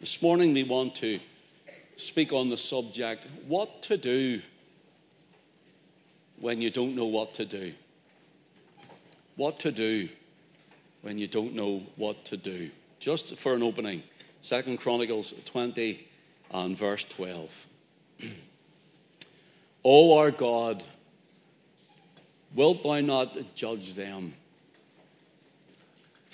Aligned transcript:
This 0.00 0.22
morning 0.22 0.54
we 0.54 0.62
want 0.62 0.94
to 0.96 1.18
speak 1.96 2.32
on 2.32 2.50
the 2.50 2.56
subject 2.56 3.26
what 3.48 3.82
to 3.82 3.96
do 3.96 4.40
when 6.38 6.62
you 6.62 6.70
don't 6.70 6.94
know 6.94 7.06
what 7.06 7.34
to 7.34 7.44
do. 7.44 7.72
What 9.34 9.58
to 9.60 9.72
do 9.72 10.08
when 11.02 11.18
you 11.18 11.26
don't 11.26 11.56
know 11.56 11.82
what 11.96 12.26
to 12.26 12.36
do. 12.36 12.70
Just 13.00 13.38
for 13.38 13.54
an 13.54 13.64
opening, 13.64 14.04
Second 14.40 14.78
Chronicles 14.78 15.34
20 15.46 16.06
and 16.52 16.78
verse 16.78 17.02
12. 17.02 17.66
o 19.84 20.16
our 20.16 20.30
God, 20.30 20.84
wilt 22.54 22.84
thou 22.84 23.00
not 23.00 23.56
judge 23.56 23.94
them? 23.94 24.32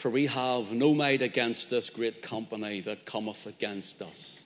For 0.04 0.10
we 0.10 0.26
have 0.26 0.70
no 0.70 0.92
might 0.92 1.22
against 1.22 1.70
this 1.70 1.88
great 1.88 2.20
company 2.20 2.82
that 2.82 3.06
cometh 3.06 3.46
against 3.46 4.02
us. 4.02 4.38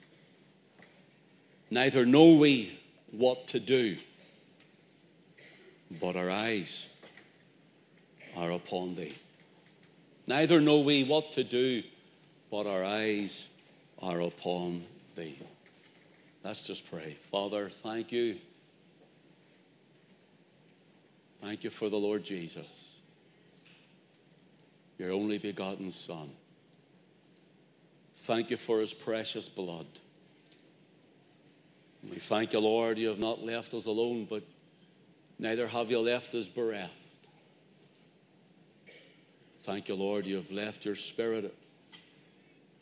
Neither 1.69 2.05
know 2.05 2.37
we 2.37 2.79
what 3.11 3.47
to 3.47 3.59
do, 3.59 3.97
but 5.99 6.15
our 6.15 6.29
eyes 6.29 6.87
are 8.37 8.51
upon 8.51 8.95
thee. 8.95 9.13
Neither 10.27 10.61
know 10.61 10.79
we 10.79 11.03
what 11.03 11.33
to 11.33 11.43
do, 11.43 11.83
but 12.49 12.65
our 12.65 12.85
eyes 12.85 13.45
are 14.01 14.21
upon 14.21 14.85
thee. 15.17 15.37
Let's 16.41 16.61
just 16.61 16.89
pray. 16.89 17.17
Father, 17.31 17.67
thank 17.67 18.13
you. 18.13 18.37
Thank 21.41 21.65
you 21.65 21.69
for 21.69 21.89
the 21.89 21.99
Lord 21.99 22.23
Jesus, 22.23 22.88
your 24.99 25.13
only 25.13 25.37
begotten 25.37 25.91
Son. 25.91 26.29
Thank 28.17 28.51
you 28.51 28.57
for 28.57 28.81
his 28.81 28.93
precious 28.93 29.47
blood. 29.47 29.87
And 32.03 32.11
we 32.11 32.17
thank 32.17 32.53
you, 32.53 32.59
Lord, 32.59 32.97
you 32.97 33.07
have 33.07 33.19
not 33.19 33.43
left 33.43 33.73
us 33.73 33.85
alone, 33.85 34.27
but 34.29 34.43
neither 35.39 35.67
have 35.67 35.89
you 35.89 35.99
left 35.99 36.35
us 36.35 36.47
bereft. 36.47 36.93
Thank 39.61 39.87
you, 39.87 39.95
Lord, 39.95 40.25
you 40.25 40.35
have 40.35 40.51
left 40.51 40.85
your 40.85 40.95
Spirit, 40.95 41.53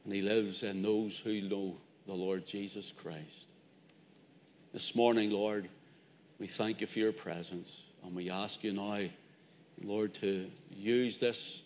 and 0.04 0.14
He 0.14 0.22
lives 0.22 0.64
in 0.64 0.82
those 0.82 1.18
who 1.18 1.42
know 1.42 1.78
the 2.08 2.14
Lord 2.14 2.46
Jesus 2.46 2.92
Christ. 2.92 3.52
This 4.74 4.96
morning, 4.96 5.32
Lord, 5.32 5.68
we 6.40 6.48
thank 6.48 6.82
you 6.82 6.88
for 6.88 7.00
your 7.00 7.12
presence, 7.12 7.84
and 8.04 8.16
we 8.16 8.30
ask 8.30 8.64
you 8.64 8.74
now, 8.74 9.02
Lord, 9.84 10.14
to 10.16 10.50
use 10.72 11.18
this 11.18 11.62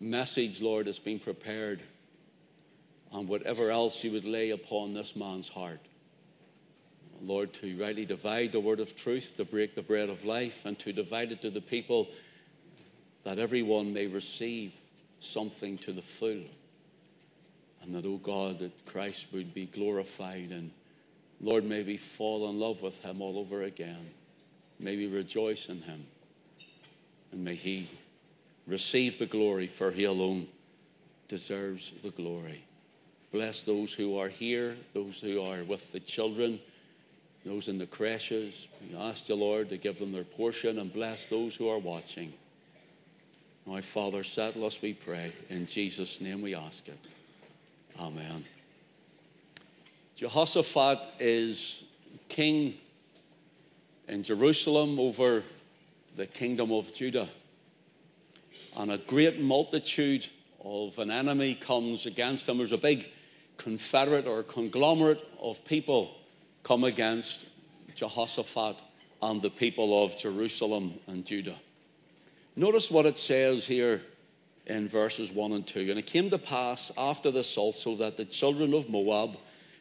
message, 0.00 0.60
Lord, 0.60 0.86
that's 0.86 0.98
been 0.98 1.18
prepared, 1.18 1.82
and 3.12 3.28
whatever 3.28 3.70
else 3.70 4.02
you 4.02 4.12
would 4.12 4.24
lay 4.24 4.50
upon 4.50 4.94
this 4.94 5.14
man's 5.14 5.48
heart. 5.48 5.80
Lord, 7.22 7.52
to 7.54 7.78
rightly 7.78 8.06
divide 8.06 8.52
the 8.52 8.60
word 8.60 8.80
of 8.80 8.96
truth, 8.96 9.36
to 9.36 9.44
break 9.44 9.74
the 9.74 9.82
bread 9.82 10.08
of 10.08 10.24
life, 10.24 10.64
and 10.64 10.78
to 10.80 10.92
divide 10.92 11.32
it 11.32 11.42
to 11.42 11.50
the 11.50 11.60
people 11.60 12.08
that 13.24 13.38
everyone 13.38 13.92
may 13.92 14.06
receive 14.06 14.72
something 15.18 15.76
to 15.78 15.92
the 15.92 16.02
full. 16.02 16.42
And 17.82 17.94
that, 17.94 18.06
oh 18.06 18.16
God, 18.16 18.60
that 18.60 18.86
Christ 18.86 19.26
would 19.32 19.52
be 19.52 19.66
glorified 19.66 20.50
and 20.50 20.70
Lord, 21.42 21.64
may 21.64 21.82
we 21.82 21.96
fall 21.96 22.50
in 22.50 22.60
love 22.60 22.82
with 22.82 23.00
him 23.02 23.22
all 23.22 23.38
over 23.38 23.62
again. 23.62 24.10
May 24.78 24.96
we 24.96 25.06
rejoice 25.06 25.66
in 25.70 25.80
him. 25.80 26.04
And 27.32 27.44
may 27.44 27.54
he 27.54 27.88
receive 28.70 29.18
the 29.18 29.26
glory, 29.26 29.66
for 29.66 29.90
he 29.90 30.04
alone 30.04 30.46
deserves 31.28 31.92
the 32.02 32.10
glory. 32.10 32.64
Bless 33.32 33.64
those 33.64 33.92
who 33.92 34.18
are 34.18 34.28
here, 34.28 34.76
those 34.94 35.20
who 35.20 35.42
are 35.42 35.62
with 35.64 35.92
the 35.92 36.00
children, 36.00 36.60
those 37.44 37.68
in 37.68 37.78
the 37.78 37.86
creches. 37.86 38.66
We 38.88 38.96
ask 38.96 39.28
you, 39.28 39.34
Lord, 39.34 39.70
to 39.70 39.76
give 39.76 39.98
them 39.98 40.12
their 40.12 40.24
portion 40.24 40.78
and 40.78 40.92
bless 40.92 41.26
those 41.26 41.54
who 41.54 41.68
are 41.68 41.78
watching. 41.78 42.32
Now, 43.66 43.80
Father, 43.80 44.24
settle 44.24 44.64
us, 44.64 44.80
we 44.80 44.94
pray. 44.94 45.32
In 45.48 45.66
Jesus' 45.66 46.20
name 46.20 46.42
we 46.42 46.54
ask 46.54 46.88
it. 46.88 46.98
Amen. 47.98 48.44
Jehoshaphat 50.16 50.98
is 51.18 51.82
king 52.28 52.74
in 54.08 54.22
Jerusalem 54.22 54.98
over 54.98 55.42
the 56.16 56.26
kingdom 56.26 56.72
of 56.72 56.92
Judah. 56.92 57.28
And 58.76 58.92
a 58.92 58.98
great 58.98 59.40
multitude 59.40 60.26
of 60.64 60.98
an 60.98 61.10
enemy 61.10 61.54
comes 61.54 62.06
against 62.06 62.46
them. 62.46 62.58
There's 62.58 62.72
a 62.72 62.78
big 62.78 63.08
confederate 63.56 64.26
or 64.26 64.42
conglomerate 64.42 65.22
of 65.40 65.64
people 65.64 66.14
come 66.62 66.84
against 66.84 67.46
Jehoshaphat 67.94 68.82
and 69.22 69.42
the 69.42 69.50
people 69.50 70.04
of 70.04 70.16
Jerusalem 70.16 70.94
and 71.06 71.24
Judah. 71.24 71.58
Notice 72.56 72.90
what 72.90 73.06
it 73.06 73.16
says 73.16 73.66
here 73.66 74.02
in 74.66 74.88
verses 74.88 75.30
1 75.32 75.52
and 75.52 75.66
2. 75.66 75.90
And 75.90 75.98
it 75.98 76.06
came 76.06 76.30
to 76.30 76.38
pass 76.38 76.92
after 76.96 77.30
this 77.30 77.56
also 77.56 77.96
that 77.96 78.16
the 78.16 78.24
children 78.24 78.74
of 78.74 78.88
Moab 78.88 79.36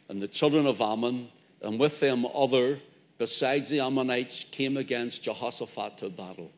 and 0.08 0.22
the 0.22 0.28
children 0.28 0.66
of 0.66 0.82
Ammon, 0.82 1.30
and 1.62 1.80
with 1.80 2.00
them 2.00 2.26
other, 2.34 2.80
besides 3.18 3.70
the 3.70 3.82
Ammonites, 3.82 4.46
came 4.46 4.78
against 4.78 5.24
Jehoshaphat 5.24 6.00
to 6.00 6.10
battle. 6.10 6.52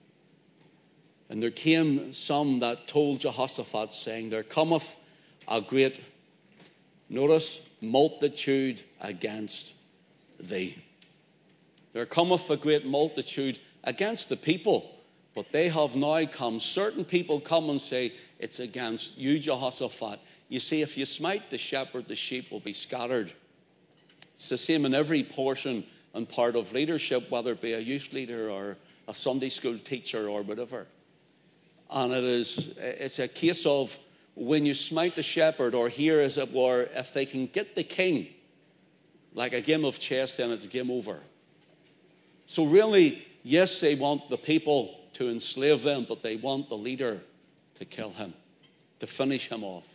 And 1.31 1.41
there 1.41 1.49
came 1.49 2.13
some 2.13 2.59
that 2.59 2.87
told 2.87 3.21
Jehoshaphat, 3.21 3.93
saying, 3.93 4.29
There 4.29 4.43
cometh 4.43 4.95
a 5.47 5.61
great, 5.61 5.99
notice, 7.09 7.59
multitude 7.79 8.83
against 8.99 9.73
thee. 10.39 10.77
There 11.93 12.05
cometh 12.05 12.49
a 12.49 12.57
great 12.57 12.85
multitude 12.85 13.57
against 13.83 14.29
the 14.29 14.37
people 14.37 14.93
but 15.33 15.51
they 15.51 15.69
have 15.69 15.95
now 15.95 16.25
come. 16.25 16.59
Certain 16.59 17.05
people 17.05 17.39
come 17.39 17.69
and 17.69 17.79
say, 17.79 18.13
It's 18.39 18.59
against 18.59 19.17
you, 19.17 19.39
Jehoshaphat. 19.39 20.19
You 20.49 20.59
see, 20.59 20.81
if 20.81 20.97
you 20.97 21.05
smite 21.05 21.49
the 21.49 21.57
shepherd, 21.57 22.07
the 22.07 22.15
sheep 22.15 22.51
will 22.51 22.59
be 22.59 22.73
scattered. 22.73 23.31
It's 24.35 24.49
the 24.49 24.57
same 24.57 24.85
in 24.85 24.93
every 24.93 25.23
portion 25.23 25.85
and 26.13 26.27
part 26.27 26.57
of 26.57 26.73
leadership, 26.73 27.31
whether 27.31 27.53
it 27.53 27.61
be 27.61 27.73
a 27.73 27.79
youth 27.79 28.11
leader 28.11 28.49
or 28.49 28.77
a 29.07 29.13
Sunday 29.13 29.49
school 29.49 29.77
teacher 29.77 30.27
or 30.27 30.41
whatever. 30.41 30.85
And 31.91 32.13
it 32.13 32.24
is, 32.24 32.69
it's 32.78 33.19
a 33.19 33.28
case 33.28 33.66
of 33.66 33.97
when 34.35 34.66
you 34.66 34.74
smite 34.74 35.16
the 35.16 35.24
shepherd, 35.24 35.75
or 35.75 35.90
here 35.90 36.19
as 36.19 36.38
it 36.38 36.53
were, 36.53 36.88
if 36.96 37.13
they 37.13 37.25
can 37.25 37.47
get 37.47 37.75
the 37.75 37.84
king, 37.84 38.28
like 39.34 39.53
a 39.53 39.62
game 39.62 39.84
of 39.84 40.00
chess, 40.00 40.38
then 40.38 40.52
it's 40.52 40.66
game 40.66 40.90
over. 40.90 41.19
So, 42.47 42.66
really, 42.66 43.25
yes, 43.44 43.79
they 43.81 43.96
want 43.96 44.29
the 44.29 44.38
people 44.38 45.00
to 45.13 45.29
enslave 45.29 45.84
them, 45.84 46.06
but 46.07 46.22
they 46.22 46.38
want 46.38 46.69
the 46.69 46.78
leader 46.78 47.22
to 47.79 47.85
kill 47.85 48.12
him, 48.12 48.34
to 49.00 49.08
finish 49.08 49.50
him 49.50 49.63
off. 49.63 49.85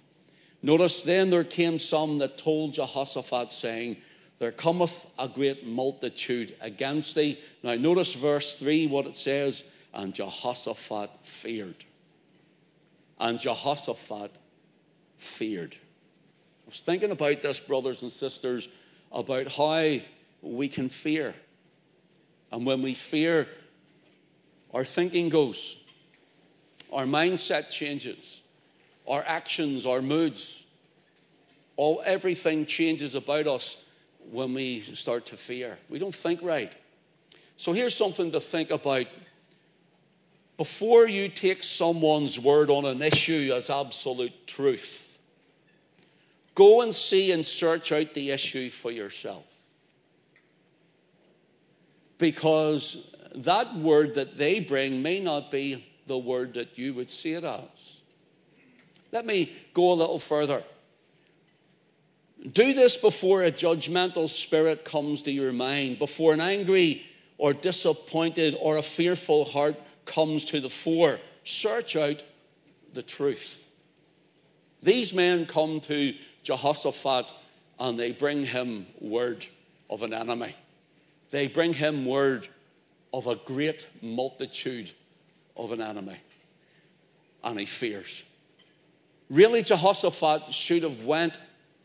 Notice 0.63 1.03
then 1.03 1.31
there 1.31 1.45
came 1.45 1.79
some 1.79 2.19
that 2.19 2.39
told 2.39 2.75
Jehoshaphat, 2.75 3.53
saying, 3.53 3.97
There 4.39 4.53
cometh 4.53 5.07
a 5.19 5.29
great 5.29 5.67
multitude 5.67 6.55
against 6.61 7.15
thee. 7.15 7.39
Now, 7.63 7.75
notice 7.75 8.15
verse 8.15 8.59
3 8.59 8.87
what 8.87 9.07
it 9.07 9.17
says, 9.17 9.65
and 9.97 10.15
Jehoshaphat 10.15 11.11
feared. 11.23 11.85
And 13.19 13.41
Jehoshaphat 13.41 14.31
feared. 15.17 15.75
I 15.75 16.69
was 16.69 16.83
thinking 16.83 17.11
about 17.11 17.41
this, 17.41 17.59
brothers 17.59 18.03
and 18.03 18.13
sisters, 18.13 18.69
about 19.11 19.49
how 19.49 19.97
we 20.43 20.69
can 20.69 20.91
fear. 20.91 21.35
And 22.53 22.67
when 22.67 22.83
we 22.83 22.93
fear, 22.93 23.49
our 24.75 24.85
thinking 24.85 25.31
goes, 25.31 25.77
our 26.93 27.05
mindset 27.07 27.71
changes, 27.71 28.43
our 29.09 29.25
actions, 29.27 29.87
our 29.87 30.03
moods, 30.03 30.63
all 31.77 32.03
everything 32.05 32.67
changes 32.67 33.15
about 33.15 33.47
us 33.47 33.79
when 34.31 34.53
we 34.53 34.83
start 34.83 35.27
to 35.27 35.37
fear. 35.39 35.79
We 35.89 35.99
don't 35.99 36.15
think 36.15 36.43
right. 36.43 36.75
So 37.57 37.73
here's 37.73 37.95
something 37.95 38.33
to 38.33 38.41
think 38.41 38.71
about. 38.71 39.07
Before 40.57 41.07
you 41.07 41.29
take 41.29 41.63
someone's 41.63 42.41
word 42.41 42.71
on 42.71 42.87
an 42.87 43.03
issue 43.03 43.53
as 43.55 43.69
absolute 43.69 44.47
truth, 44.47 45.19
go 46.55 46.81
and 46.81 46.95
see 46.95 47.33
and 47.33 47.45
search 47.45 47.93
out 47.93 48.15
the 48.15 48.31
issue 48.31 48.71
for 48.71 48.91
yourself. 48.91 49.45
Because 52.19 52.97
that 53.35 53.77
word 53.77 54.15
that 54.15 54.39
they 54.39 54.61
bring 54.61 55.03
may 55.03 55.21
not 55.21 55.51
be 55.51 55.87
the 56.07 56.17
word 56.17 56.55
that 56.55 56.79
you 56.79 56.95
would 56.95 57.11
see 57.11 57.33
it 57.33 57.45
as. 57.45 58.01
Let 59.13 59.27
me 59.27 59.53
go 59.75 59.93
a 59.93 59.95
little 59.95 60.19
further. 60.19 60.63
Do 62.51 62.73
this 62.73 62.97
before 62.97 63.43
a 63.43 63.51
judgmental 63.51 64.31
spirit 64.31 64.85
comes 64.85 65.23
to 65.23 65.31
your 65.31 65.53
mind, 65.53 65.99
before 65.99 66.33
an 66.33 66.41
angry 66.41 67.05
or 67.37 67.53
disappointed 67.53 68.57
or 68.59 68.79
a 68.79 68.83
fearful 68.83 69.45
heart 69.45 69.77
comes 70.07 70.47
to 70.47 70.61
the 70.61 70.71
fore. 70.71 71.19
Search 71.45 71.97
out 71.97 72.23
the 72.95 73.03
truth. 73.03 73.63
These 74.83 75.13
men 75.13 75.47
come 75.47 75.81
to 75.81 76.15
Jehoshaphat 76.43 77.33
and 77.79 77.99
they 77.99 78.13
bring 78.13 78.47
him 78.47 78.87
word 79.01 79.45
of 79.91 80.03
an 80.03 80.15
enemy. 80.15 80.55
They 81.31 81.49
bring 81.49 81.75
him 81.75 82.07
word 82.07 82.49
of 83.13 83.27
a 83.27 83.37
great 83.37 83.87
multitude 84.01 84.91
of 85.57 85.73
an 85.73 85.83
enemy. 85.83 86.17
And 87.43 87.59
he 87.59 87.67
fears. 87.67 88.25
Really, 89.29 89.63
Jehoshaphat 89.63 90.53
should 90.53 90.85
have 90.85 91.01
went 91.01 91.39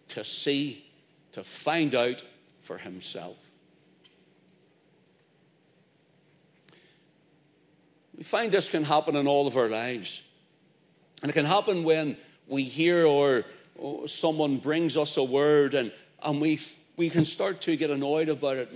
to 0.09 0.23
see, 0.23 0.85
to 1.33 1.43
find 1.43 1.95
out 1.95 2.21
for 2.61 2.77
himself. 2.77 3.37
We 8.21 8.25
find 8.25 8.51
this 8.51 8.69
can 8.69 8.83
happen 8.83 9.15
in 9.15 9.27
all 9.27 9.47
of 9.47 9.57
our 9.57 9.67
lives. 9.67 10.21
And 11.23 11.31
it 11.31 11.33
can 11.33 11.43
happen 11.43 11.83
when 11.83 12.17
we 12.47 12.61
hear 12.61 13.03
or, 13.03 13.45
someone 14.05 14.57
brings 14.57 14.95
us 14.95 15.17
a 15.17 15.23
word 15.23 15.73
and, 15.73 15.91
and 16.21 16.39
we, 16.39 16.59
we 16.97 17.09
can 17.09 17.25
start 17.25 17.61
to 17.61 17.75
get 17.75 17.89
annoyed 17.89 18.29
about 18.29 18.57
it. 18.57 18.71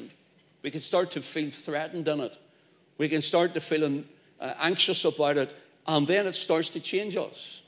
We 0.64 0.72
can 0.72 0.82
start 0.82 1.12
to 1.12 1.22
feel 1.22 1.52
threatened 1.52 2.08
in 2.08 2.22
it. 2.22 2.36
We 2.98 3.08
can 3.08 3.22
start 3.22 3.54
to 3.54 3.62
feel 3.62 4.04
uh, 4.42 4.54
anxious 4.58 5.06
about 5.06 5.38
it. 5.38 5.56
And 5.86 6.08
then 6.08 6.26
it 6.26 6.34
starts 6.34 6.70
to 6.70 6.80
change 6.80 7.16
us. 7.16 7.62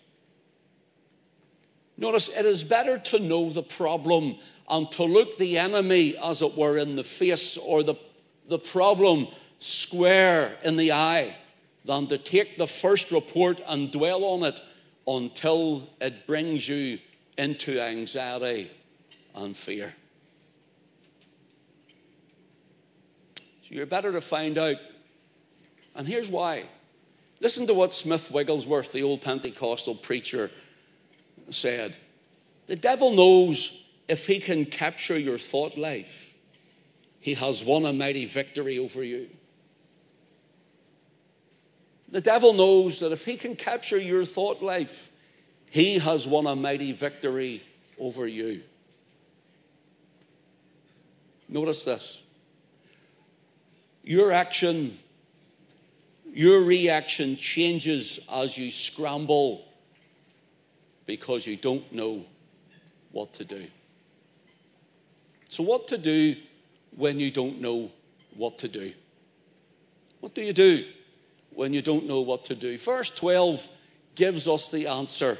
Notice 1.95 2.27
it 2.27 2.47
is 2.47 2.63
better 2.63 2.97
to 2.97 3.19
know 3.19 3.51
the 3.51 3.61
problem 3.61 4.37
and 4.67 4.91
to 4.93 5.03
look 5.03 5.37
the 5.37 5.59
enemy, 5.59 6.17
as 6.17 6.41
it 6.41 6.57
were, 6.57 6.79
in 6.79 6.95
the 6.95 7.03
face 7.03 7.55
or 7.55 7.83
the, 7.83 7.97
the 8.47 8.57
problem 8.57 9.27
square 9.59 10.57
in 10.63 10.75
the 10.75 10.93
eye 10.93 11.35
than 11.87 12.07
to 12.07 12.17
take 12.17 12.57
the 12.57 12.67
first 12.67 13.11
report 13.11 13.61
and 13.65 13.91
dwell 13.91 14.25
on 14.25 14.43
it 14.43 14.59
until 15.07 15.89
it 16.01 16.27
brings 16.27 16.67
you 16.67 16.99
into 17.37 17.79
anxiety 17.79 18.69
and 19.33 19.55
fear. 19.55 19.93
So 23.63 23.75
you're 23.75 23.85
better 23.85 24.11
to 24.11 24.21
find 24.21 24.57
out. 24.57 24.75
And 25.95 26.07
here's 26.07 26.29
why. 26.29 26.65
Listen 27.39 27.67
to 27.67 27.73
what 27.73 27.93
Smith 27.93 28.31
Wigglesworth, 28.31 28.91
the 28.91 29.03
old 29.03 29.21
Pentecostal 29.21 29.95
preacher, 29.95 30.51
said. 31.51 31.95
The 32.67 32.75
devil 32.75 33.11
knows 33.11 33.81
if 34.09 34.27
he 34.27 34.39
can 34.39 34.65
capture 34.65 35.17
your 35.17 35.37
thought 35.37 35.77
life, 35.77 36.33
he 37.21 37.35
has 37.35 37.63
won 37.63 37.85
a 37.85 37.93
mighty 37.93 38.25
victory 38.25 38.77
over 38.77 39.03
you. 39.03 39.29
The 42.09 42.21
devil 42.21 42.53
knows 42.53 42.99
that 42.99 43.11
if 43.11 43.25
he 43.25 43.35
can 43.35 43.55
capture 43.55 43.97
your 43.97 44.23
thought 44.23 44.61
life, 44.61 45.09
he 45.69 45.99
has 45.99 46.25
won 46.25 46.47
a 46.47 46.55
mighty 46.55 46.93
victory 46.93 47.61
over 47.99 48.25
you. 48.25 48.61
Notice 51.49 51.83
this. 51.83 52.23
Your 54.03 54.31
action, 54.31 54.97
your 56.33 56.61
reaction 56.61 57.35
changes 57.35 58.19
as 58.31 58.57
you 58.57 58.71
scramble 58.71 59.65
because 61.05 61.45
you 61.45 61.57
don't 61.57 61.91
know 61.91 62.25
what 63.11 63.33
to 63.33 63.45
do. 63.45 63.65
So, 65.49 65.63
what 65.63 65.89
to 65.89 65.97
do 65.97 66.35
when 66.95 67.19
you 67.19 67.31
don't 67.31 67.61
know 67.61 67.91
what 68.35 68.59
to 68.59 68.67
do? 68.67 68.93
What 70.19 70.33
do 70.33 70.41
you 70.41 70.53
do? 70.53 70.85
When 71.57 71.73
you 71.73 71.81
don't 71.81 72.05
know 72.05 72.21
what 72.21 72.45
to 72.45 72.55
do. 72.55 72.77
Verse 72.77 73.09
12 73.09 73.67
gives 74.13 74.47
us 74.47 74.69
the 74.69 74.87
answer. 74.87 75.39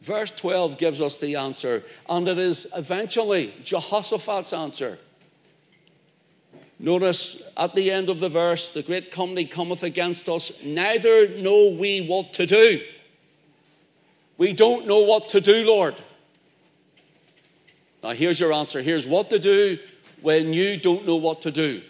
Verse 0.00 0.32
12 0.32 0.78
gives 0.78 1.00
us 1.00 1.18
the 1.18 1.36
answer, 1.36 1.84
and 2.08 2.26
it 2.26 2.38
is 2.38 2.66
eventually 2.74 3.54
Jehoshaphat's 3.62 4.52
answer. 4.52 4.98
Notice 6.80 7.40
at 7.56 7.76
the 7.76 7.92
end 7.92 8.10
of 8.10 8.18
the 8.18 8.28
verse, 8.28 8.70
the 8.70 8.82
great 8.82 9.12
company 9.12 9.44
cometh 9.44 9.84
against 9.84 10.28
us, 10.28 10.50
neither 10.64 11.28
know 11.28 11.76
we 11.78 12.04
what 12.08 12.32
to 12.34 12.44
do. 12.44 12.80
We 14.38 14.54
don't 14.54 14.88
know 14.88 15.02
what 15.02 15.28
to 15.30 15.40
do, 15.40 15.64
Lord. 15.64 15.94
Now, 18.02 18.10
here's 18.10 18.40
your 18.40 18.52
answer. 18.52 18.82
Here's 18.82 19.06
what 19.06 19.30
to 19.30 19.38
do 19.38 19.78
when 20.20 20.52
you 20.52 20.78
don't 20.78 21.06
know 21.06 21.16
what 21.16 21.42
to 21.42 21.52
do. 21.52 21.80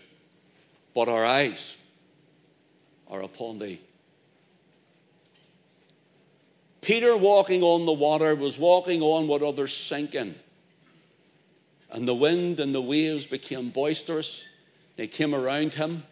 But 0.95 1.09
our 1.09 1.25
eyes 1.25 1.79
are 3.09 3.23
upon 3.23 3.59
thee. 3.59 3.81
Peter, 6.81 7.17
walking 7.17 7.63
on 7.63 7.87
the 7.87 7.93
water, 7.93 8.35
was 8.35 8.59
walking 8.59 9.01
on 9.01 9.27
what 9.27 9.43
others 9.43 9.75
sink 9.75 10.15
in. 10.15 10.35
And 11.91 12.07
the 12.07 12.15
wind 12.15 12.61
and 12.61 12.75
the 12.75 12.83
waves 12.83 13.25
became 13.25 13.71
boisterous. 13.71 14.47
They 14.97 15.07
came 15.07 15.35
around 15.35 15.73
him. 15.73 16.03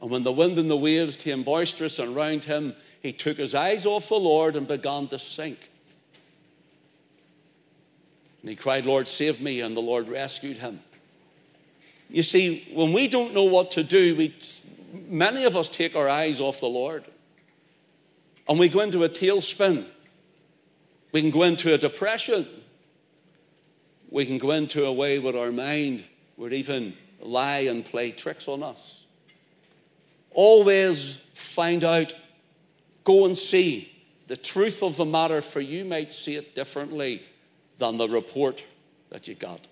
And 0.00 0.10
when 0.10 0.24
the 0.24 0.32
wind 0.32 0.58
and 0.58 0.70
the 0.70 0.76
waves 0.76 1.16
came 1.16 1.44
boisterous 1.44 2.00
around 2.00 2.44
him, 2.44 2.74
he 3.02 3.12
took 3.12 3.36
his 3.36 3.54
eyes 3.54 3.86
off 3.86 4.08
the 4.08 4.16
Lord 4.16 4.56
and 4.56 4.66
began 4.66 5.06
to 5.08 5.18
sink. 5.18 5.70
And 8.42 8.50
he 8.50 8.56
cried, 8.56 8.86
Lord, 8.86 9.06
save 9.06 9.40
me. 9.40 9.60
And 9.60 9.76
the 9.76 9.80
Lord 9.80 10.08
rescued 10.08 10.56
him. 10.56 10.80
You 12.08 12.22
see, 12.22 12.66
when 12.72 12.92
we 12.92 13.06
don't 13.06 13.34
know 13.34 13.44
what 13.44 13.72
to 13.72 13.84
do, 13.84 14.16
we 14.16 14.34
many 14.92 15.44
of 15.44 15.56
us 15.56 15.68
take 15.68 15.96
our 15.96 16.08
eyes 16.08 16.40
off 16.40 16.60
the 16.60 16.66
Lord 16.66 17.04
and 18.48 18.58
we 18.58 18.68
go 18.68 18.80
into 18.80 19.04
a 19.04 19.08
tailspin. 19.08 19.86
We 21.12 21.20
can 21.20 21.30
go 21.30 21.42
into 21.44 21.72
a 21.72 21.78
depression. 21.78 22.46
We 24.10 24.26
can 24.26 24.38
go 24.38 24.50
into 24.50 24.84
a 24.86 24.92
way 24.92 25.18
with 25.18 25.36
our 25.36 25.52
mind 25.52 26.04
would 26.40 26.52
even 26.54 26.94
lie 27.20 27.60
and 27.60 27.84
play 27.84 28.10
tricks 28.12 28.48
on 28.48 28.62
us. 28.62 29.04
Always 30.32 31.16
find 31.34 31.84
out, 31.84 32.14
go 33.04 33.26
and 33.26 33.36
see 33.36 33.92
the 34.26 34.36
truth 34.36 34.82
of 34.82 34.96
the 34.96 35.04
matter, 35.04 35.42
for 35.42 35.60
you 35.60 35.84
might 35.84 36.12
see 36.12 36.36
it 36.36 36.54
differently 36.54 37.22
than 37.78 37.98
the 37.98 38.08
report 38.08 38.64
that 39.10 39.28
you 39.28 39.34
got. 39.34 39.66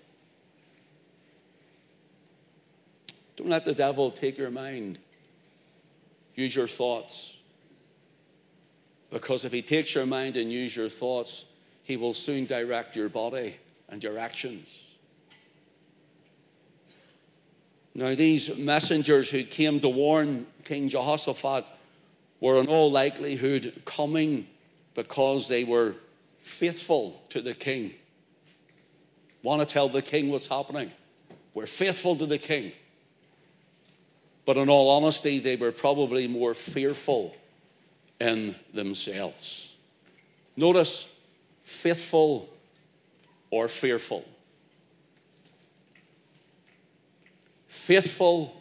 Don't 3.35 3.49
let 3.49 3.65
the 3.65 3.73
devil 3.73 4.11
take 4.11 4.37
your 4.37 4.51
mind. 4.51 4.99
Use 6.39 6.55
your 6.55 6.69
thoughts. 6.69 7.35
Because 9.11 9.43
if 9.43 9.51
he 9.51 9.61
takes 9.61 9.93
your 9.93 10.05
mind 10.05 10.37
and 10.37 10.49
use 10.49 10.73
your 10.73 10.87
thoughts, 10.87 11.43
he 11.83 11.97
will 11.97 12.13
soon 12.13 12.45
direct 12.45 12.95
your 12.95 13.09
body 13.09 13.57
and 13.89 14.01
your 14.01 14.17
actions. 14.17 14.65
Now, 17.93 18.15
these 18.15 18.55
messengers 18.55 19.29
who 19.29 19.43
came 19.43 19.81
to 19.81 19.89
warn 19.89 20.45
King 20.63 20.87
Jehoshaphat 20.87 21.65
were 22.39 22.61
in 22.61 22.67
all 22.67 22.89
likelihood 22.89 23.81
coming 23.83 24.47
because 24.95 25.49
they 25.49 25.65
were 25.65 25.93
faithful 26.41 27.21
to 27.31 27.41
the 27.41 27.53
king. 27.53 27.93
Want 29.43 29.59
to 29.59 29.65
tell 29.65 29.89
the 29.89 30.01
king 30.01 30.29
what's 30.29 30.47
happening? 30.47 30.89
We're 31.53 31.65
faithful 31.65 32.15
to 32.15 32.25
the 32.25 32.37
king. 32.37 32.71
But 34.49 34.57
in 34.57 34.67
all 34.67 34.89
honesty, 34.89 35.37
they 35.37 35.57
were 35.57 35.71
probably 35.71 36.27
more 36.27 36.55
fearful 36.55 37.35
in 38.19 38.55
themselves. 38.73 39.71
Notice 40.57 41.07
faithful 41.61 42.49
or 43.51 43.67
fearful. 43.67 44.25
Faithful 47.67 48.59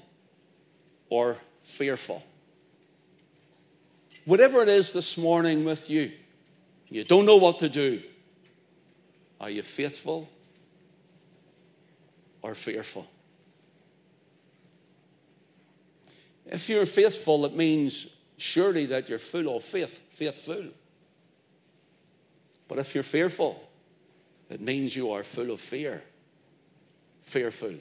or 1.08 1.38
fearful. 1.62 2.22
Whatever 4.26 4.60
it 4.60 4.68
is 4.68 4.92
this 4.92 5.16
morning 5.16 5.64
with 5.64 5.88
you, 5.88 6.12
you 6.90 7.04
don't 7.04 7.24
know 7.24 7.38
what 7.38 7.60
to 7.60 7.70
do. 7.70 8.02
Are 9.40 9.48
you 9.48 9.62
faithful 9.62 10.28
or 12.42 12.54
fearful? 12.54 13.08
If 16.48 16.68
you're 16.70 16.86
faithful, 16.86 17.44
it 17.44 17.54
means 17.54 18.06
surely 18.38 18.86
that 18.86 19.08
you're 19.08 19.18
full 19.18 19.54
of 19.54 19.64
faith, 19.64 20.00
faithful. 20.12 20.64
But 22.68 22.78
if 22.78 22.94
you're 22.94 23.04
fearful, 23.04 23.62
it 24.48 24.60
means 24.60 24.96
you 24.96 25.12
are 25.12 25.24
full 25.24 25.50
of 25.50 25.60
fear, 25.60 26.02
fearful. 27.22 27.74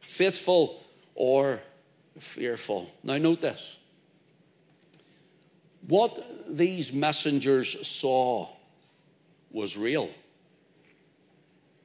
Faithful 0.00 0.82
or 1.14 1.60
fearful. 2.18 2.90
Now, 3.02 3.16
note 3.16 3.40
this. 3.40 3.78
What 5.86 6.18
these 6.48 6.92
messengers 6.92 7.86
saw 7.86 8.48
was 9.50 9.76
real. 9.76 10.10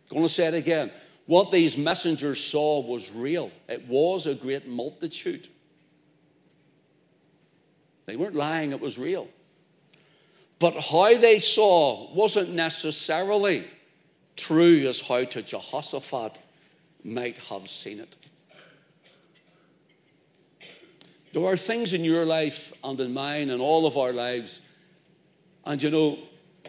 I'm 0.09 0.17
going 0.17 0.23
to 0.23 0.29
say 0.33 0.47
it 0.47 0.53
again. 0.53 0.91
What 1.25 1.51
these 1.51 1.77
messengers 1.77 2.43
saw 2.43 2.81
was 2.81 3.11
real. 3.11 3.51
It 3.69 3.87
was 3.87 4.27
a 4.27 4.35
great 4.35 4.67
multitude. 4.67 5.47
They 8.05 8.15
weren't 8.15 8.35
lying, 8.35 8.71
it 8.71 8.81
was 8.81 8.97
real. 8.97 9.27
But 10.59 10.75
how 10.75 11.15
they 11.17 11.39
saw 11.39 12.11
wasn't 12.13 12.51
necessarily 12.51 13.63
true 14.35 14.87
as 14.87 14.99
how 14.99 15.23
to 15.23 15.41
Jehoshaphat 15.41 16.37
might 17.03 17.37
have 17.37 17.69
seen 17.69 17.99
it. 17.99 18.15
There 21.33 21.45
are 21.45 21.57
things 21.57 21.93
in 21.93 22.03
your 22.03 22.25
life 22.25 22.73
and 22.83 22.99
in 22.99 23.13
mine 23.13 23.49
and 23.49 23.61
all 23.61 23.85
of 23.85 23.97
our 23.97 24.11
lives, 24.11 24.59
and 25.65 25.81
you 25.81 25.89
know, 25.89 26.19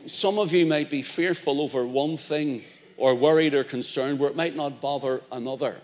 some 0.06 0.38
of 0.38 0.52
you 0.52 0.66
might 0.66 0.88
be 0.88 1.02
fearful 1.02 1.60
over 1.60 1.86
one 1.86 2.16
thing 2.16 2.62
or 3.02 3.16
worried 3.16 3.52
or 3.52 3.64
concerned 3.64 4.20
where 4.20 4.30
it 4.30 4.36
might 4.36 4.54
not 4.54 4.80
bother 4.80 5.20
another. 5.32 5.76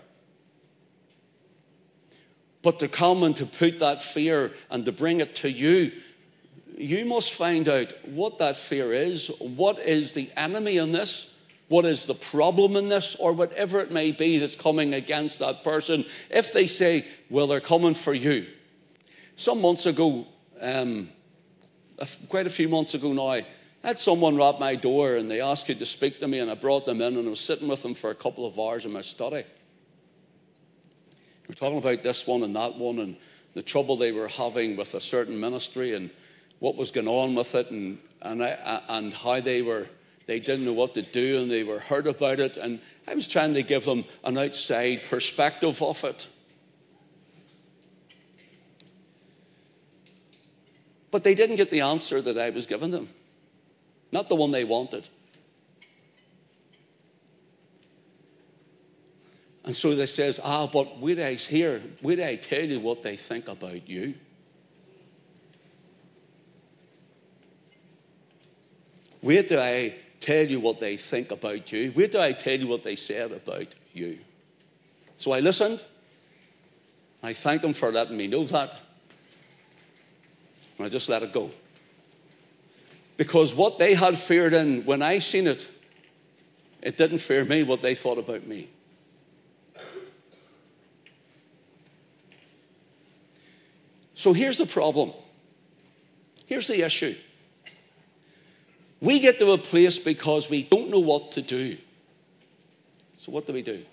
But 2.61 2.79
to 2.79 2.87
come 2.87 3.23
and 3.23 3.35
to 3.35 3.45
put 3.45 3.79
that 3.79 4.01
fear 4.01 4.53
and 4.69 4.85
to 4.85 4.93
bring 4.93 5.19
it 5.19 5.35
to 5.35 5.51
you, 5.51 5.91
you 6.77 7.03
must 7.03 7.33
find 7.33 7.67
out 7.67 7.91
what 8.05 8.39
that 8.39 8.55
fear 8.55 8.93
is. 8.93 9.29
What 9.37 9.79
is 9.79 10.13
the 10.13 10.31
enemy 10.37 10.77
in 10.77 10.93
this? 10.93 11.29
What 11.67 11.83
is 11.83 12.05
the 12.05 12.15
problem 12.15 12.77
in 12.77 12.87
this? 12.87 13.17
Or 13.19 13.33
whatever 13.33 13.81
it 13.81 13.91
may 13.91 14.13
be 14.13 14.37
that's 14.39 14.55
coming 14.55 14.93
against 14.93 15.39
that 15.39 15.65
person. 15.65 16.05
If 16.29 16.53
they 16.53 16.67
say, 16.67 17.05
well, 17.29 17.47
they're 17.47 17.59
coming 17.59 17.95
for 17.95 18.13
you. 18.13 18.47
Some 19.35 19.59
months 19.59 19.87
ago, 19.87 20.25
um, 20.61 21.09
quite 22.29 22.47
a 22.47 22.49
few 22.49 22.69
months 22.69 22.93
ago 22.93 23.11
now, 23.11 23.45
I 23.83 23.87
had 23.87 23.99
someone 23.99 24.35
rap 24.35 24.59
my 24.59 24.75
door 24.75 25.15
and 25.15 25.31
they 25.31 25.41
asked 25.41 25.69
you 25.69 25.75
to 25.75 25.85
speak 25.85 26.19
to 26.19 26.27
me, 26.27 26.39
and 26.39 26.51
I 26.51 26.55
brought 26.55 26.85
them 26.85 27.01
in 27.01 27.15
and 27.15 27.25
I 27.25 27.29
was 27.29 27.39
sitting 27.39 27.67
with 27.67 27.81
them 27.81 27.95
for 27.95 28.09
a 28.09 28.15
couple 28.15 28.45
of 28.45 28.59
hours 28.59 28.85
in 28.85 28.91
my 28.91 29.01
study. 29.01 29.43
We 31.47 31.47
were 31.47 31.53
talking 31.55 31.77
about 31.77 32.03
this 32.03 32.27
one 32.27 32.43
and 32.43 32.55
that 32.55 32.75
one 32.75 32.99
and 32.99 33.15
the 33.53 33.63
trouble 33.63 33.95
they 33.95 34.11
were 34.11 34.27
having 34.27 34.75
with 34.75 34.93
a 34.93 35.01
certain 35.01 35.39
ministry 35.39 35.95
and 35.95 36.09
what 36.59 36.75
was 36.75 36.91
going 36.91 37.07
on 37.07 37.35
with 37.35 37.55
it 37.55 37.71
and, 37.71 37.97
and, 38.21 38.43
I, 38.43 38.81
and 38.89 39.13
how 39.13 39.39
they 39.39 39.61
were 39.61 39.87
they 40.25 40.39
didn't 40.39 40.65
know 40.65 40.73
what 40.73 40.93
to 40.93 41.01
do 41.01 41.39
and 41.39 41.49
they 41.49 41.63
were 41.63 41.79
hurt 41.79 42.05
about 42.05 42.39
it 42.39 42.55
and 42.55 42.79
I 43.07 43.15
was 43.15 43.27
trying 43.27 43.55
to 43.55 43.63
give 43.63 43.83
them 43.85 44.05
an 44.23 44.37
outside 44.37 45.01
perspective 45.09 45.81
of 45.81 46.03
it. 46.03 46.27
But 51.09 51.23
they 51.23 51.33
didn't 51.33 51.55
get 51.55 51.71
the 51.71 51.81
answer 51.81 52.21
that 52.21 52.37
I 52.37 52.51
was 52.51 52.67
giving 52.67 52.91
them. 52.91 53.09
Not 54.11 54.29
the 54.29 54.35
one 54.35 54.51
they 54.51 54.63
wanted. 54.63 55.07
And 59.63 59.75
so 59.75 59.93
they 59.93 60.07
says, 60.07 60.39
ah, 60.43 60.67
but 60.67 60.99
wait 60.99 61.19
I 61.19 61.33
hear, 61.33 61.81
wait 62.01 62.19
I 62.19 62.35
tell 62.35 62.63
you 62.63 62.79
what 62.79 63.03
they 63.03 63.17
think 63.17 63.47
about 63.47 63.87
you. 63.87 64.15
Where 69.21 69.43
do 69.43 69.59
I 69.59 69.95
tell 70.19 70.45
you 70.45 70.59
what 70.59 70.79
they 70.79 70.97
think 70.97 71.31
about 71.31 71.71
you. 71.71 71.91
Where 71.91 72.07
do 72.07 72.19
I 72.19 72.31
tell 72.31 72.59
you 72.59 72.67
what 72.67 72.83
they 72.83 72.95
said 72.95 73.31
about 73.31 73.67
you. 73.93 74.19
So 75.17 75.31
I 75.31 75.39
listened. 75.39 75.83
I 77.21 77.33
thanked 77.33 77.63
them 77.63 77.73
for 77.73 77.91
letting 77.91 78.17
me 78.17 78.27
know 78.27 78.45
that. 78.45 78.77
And 80.77 80.85
I 80.85 80.89
just 80.89 81.09
let 81.09 81.23
it 81.23 81.33
go. 81.33 81.51
Because 83.19 83.53
what 83.53 83.79
they 83.79 83.95
had 83.95 84.17
feared 84.17 84.53
in, 84.53 84.85
when 84.85 85.01
I 85.01 85.19
seen 85.19 85.45
it, 85.45 85.67
it 86.81 86.95
didn't 86.95 87.17
fear 87.17 87.43
me 87.43 87.63
what 87.63 87.81
they 87.81 87.93
thought 87.93 88.17
about 88.17 88.47
me. 88.47 88.69
So 94.15 94.31
here's 94.31 94.55
the 94.55 94.65
problem. 94.65 95.11
Here's 96.45 96.67
the 96.67 96.85
issue. 96.85 97.13
We 99.01 99.19
get 99.19 99.37
to 99.39 99.51
a 99.51 99.57
place 99.57 99.99
because 99.99 100.49
we 100.49 100.63
don't 100.63 100.89
know 100.89 101.01
what 101.01 101.33
to 101.33 101.41
do. 101.41 101.75
So 103.17 103.33
what 103.33 103.45
do 103.45 103.51
we 103.51 103.63
do? 103.63 103.83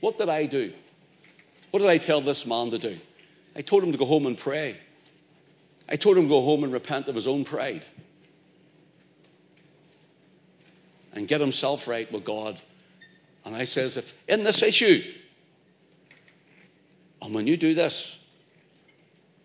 What 0.00 0.18
did 0.18 0.28
I 0.28 0.44
do? 0.44 0.74
What 1.70 1.80
did 1.80 1.88
I 1.88 1.96
tell 1.96 2.20
this 2.20 2.44
man 2.44 2.70
to 2.72 2.78
do? 2.78 2.98
I 3.56 3.62
told 3.62 3.82
him 3.82 3.92
to 3.92 3.98
go 3.98 4.04
home 4.04 4.26
and 4.26 4.36
pray. 4.36 4.76
I 5.88 5.96
told 5.96 6.18
him 6.18 6.24
to 6.24 6.28
go 6.28 6.42
home 6.42 6.64
and 6.64 6.72
repent 6.74 7.08
of 7.08 7.14
his 7.14 7.26
own 7.26 7.44
pride 7.44 7.82
and 11.16 11.26
get 11.26 11.40
himself 11.40 11.88
right 11.88 12.10
with 12.12 12.24
God. 12.24 12.60
And 13.44 13.56
I 13.56 13.64
says, 13.64 13.96
if 13.96 14.12
in 14.28 14.44
this 14.44 14.62
issue, 14.62 15.02
and 17.22 17.34
when 17.34 17.46
you 17.46 17.56
do 17.56 17.74
this, 17.74 18.16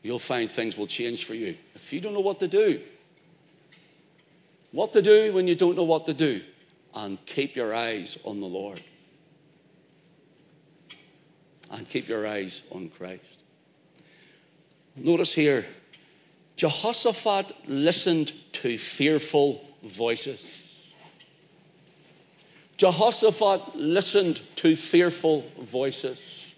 you'll 0.03 0.19
find 0.19 0.51
things 0.51 0.77
will 0.77 0.87
change 0.87 1.23
for 1.23 1.33
you. 1.33 1.55
If 1.73 1.93
you 1.93 2.01
don't 2.01 2.13
know 2.13 2.19
what 2.19 2.41
to 2.41 2.47
do, 2.47 2.81
what 4.71 4.93
to 4.93 5.01
do 5.01 5.31
when 5.33 5.47
you 5.47 5.55
don't 5.55 5.77
know 5.77 5.83
what 5.83 6.05
to 6.07 6.13
do, 6.13 6.41
and 6.93 7.23
keep 7.25 7.55
your 7.55 7.73
eyes 7.73 8.19
on 8.25 8.41
the 8.41 8.47
Lord. 8.47 8.81
And 11.69 11.87
keep 11.87 12.09
your 12.09 12.27
eyes 12.27 12.61
on 12.71 12.89
Christ. 12.89 13.23
Notice 14.97 15.33
here, 15.33 15.65
Jehoshaphat 16.57 17.69
listened 17.69 18.33
to 18.53 18.77
fearful 18.77 19.63
voices. 19.83 20.45
Jehoshaphat 22.81 23.75
listened 23.75 24.41
to 24.55 24.75
fearful 24.75 25.45
voices. 25.59 26.51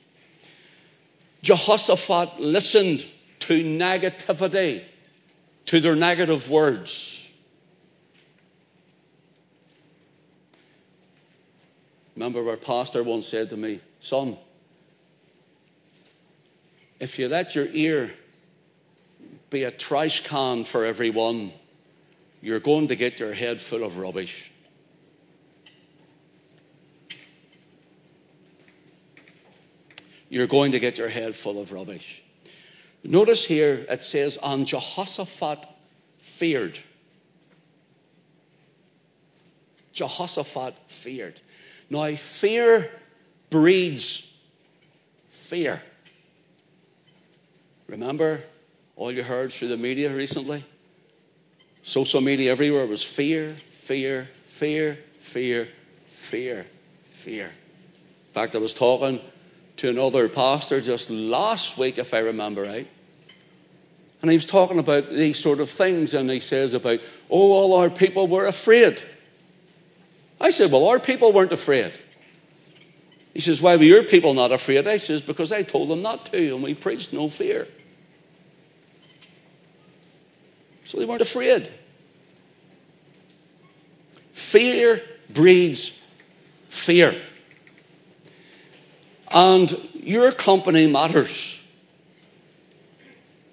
Jehoshaphat 1.41 2.39
listened 2.39 3.05
to 3.39 3.61
negativity, 3.61 4.85
to 5.65 5.81
their 5.81 5.97
negative 5.97 6.49
words. 6.49 7.29
Remember, 12.15 12.49
our 12.51 12.55
pastor 12.55 13.03
once 13.03 13.27
said 13.27 13.49
to 13.49 13.57
me, 13.57 13.81
Son, 13.99 14.37
if 17.01 17.19
you 17.19 17.27
let 17.27 17.53
your 17.53 17.67
ear 17.67 18.09
be 19.49 19.65
a 19.65 19.71
trash 19.71 20.23
can 20.23 20.63
for 20.63 20.85
everyone, 20.85 21.51
you're 22.41 22.61
going 22.61 22.87
to 22.87 22.95
get 22.95 23.19
your 23.19 23.33
head 23.33 23.59
full 23.59 23.83
of 23.83 23.97
rubbish. 23.97 24.52
You're 30.33 30.47
going 30.47 30.71
to 30.71 30.79
get 30.79 30.97
your 30.97 31.09
head 31.09 31.35
full 31.35 31.61
of 31.61 31.71
rubbish. 31.71 32.23
Notice 33.03 33.45
here 33.45 33.85
it 33.87 34.01
says, 34.01 34.39
And 34.41 34.65
Jehoshaphat 34.65 35.63
feared. 36.23 36.79
Jehoshaphat 39.91 40.73
feared. 40.87 41.39
Now, 41.87 42.15
fear 42.15 42.89
breeds 43.51 44.27
fear. 45.29 45.79
Remember 47.85 48.41
all 48.95 49.11
you 49.11 49.21
heard 49.21 49.53
through 49.53 49.67
the 49.67 49.77
media 49.77 50.15
recently? 50.15 50.65
Social 51.83 52.21
media 52.21 52.51
everywhere 52.51 52.87
was 52.87 53.03
fear, 53.03 53.55
fear, 53.81 54.27
fear, 54.45 54.97
fear, 55.19 55.67
fear, 56.09 56.65
fear. 57.11 57.45
In 57.45 58.33
fact, 58.33 58.55
I 58.55 58.57
was 58.57 58.73
talking 58.73 59.21
to 59.83 59.89
another 59.89 60.29
pastor 60.29 60.79
just 60.79 61.09
last 61.09 61.77
week, 61.77 61.97
if 61.97 62.13
I 62.13 62.19
remember 62.19 62.61
right. 62.61 62.87
And 64.21 64.31
he 64.31 64.37
was 64.37 64.45
talking 64.45 64.79
about 64.79 65.09
these 65.09 65.37
sort 65.37 65.59
of 65.59 65.69
things, 65.69 66.13
and 66.13 66.31
he 66.31 66.39
says 66.39 66.73
about, 66.73 67.01
oh, 67.29 67.51
all 67.51 67.73
our 67.73 67.89
people 67.89 68.27
were 68.27 68.45
afraid. 68.45 69.03
I 70.39 70.51
said, 70.51 70.71
well, 70.71 70.87
our 70.87 70.99
people 70.99 71.33
weren't 71.33 71.51
afraid. 71.51 71.91
He 73.33 73.41
says, 73.41 73.61
why 73.61 73.75
were 73.75 73.83
your 73.83 74.03
people 74.03 74.33
not 74.33 74.53
afraid? 74.53 74.87
I 74.87 74.95
says, 74.95 75.21
because 75.21 75.51
I 75.51 75.63
told 75.63 75.89
them 75.89 76.01
not 76.01 76.27
to, 76.27 76.55
and 76.55 76.63
we 76.63 76.75
preached 76.75 77.11
no 77.11 77.27
fear. 77.27 77.67
So 80.85 80.97
they 80.97 81.05
weren't 81.05 81.21
afraid. 81.21 81.69
Fear 84.31 85.01
breeds 85.29 85.99
fear. 86.69 87.21
And 89.33 89.75
your 89.95 90.31
company 90.31 90.85
matters. 90.85 91.59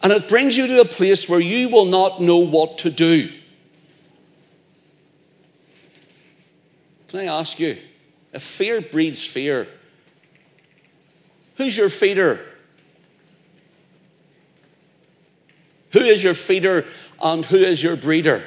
And 0.03 0.13
it 0.13 0.29
brings 0.29 0.57
you 0.57 0.67
to 0.67 0.81
a 0.83 0.85
place 0.85 1.29
where 1.29 1.41
you 1.41 1.71
will 1.71 1.87
not 1.87 2.21
know 2.21 2.39
what 2.39 2.79
to 2.79 2.91
do. 2.91 3.31
Can 7.09 7.21
I 7.21 7.25
ask 7.27 7.59
you, 7.59 7.79
if 8.33 8.43
fear 8.43 8.81
breeds 8.81 9.25
fear, 9.25 9.67
who's 11.57 11.77
your 11.77 11.89
feeder? 11.89 12.41
Who 15.93 16.01
is 16.01 16.23
your 16.23 16.35
feeder 16.35 16.87
and 17.21 17.45
who 17.45 17.57
is 17.57 17.83
your 17.83 17.97
breeder? 17.97 18.45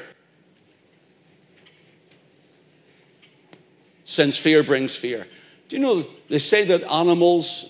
Since 4.06 4.38
fear 4.38 4.63
brings 4.63 4.96
fear. 4.96 5.28
Do 5.74 5.80
you 5.80 5.86
know 5.86 6.06
they 6.30 6.38
say 6.38 6.65
that 6.65 6.84
animals, 6.84 7.65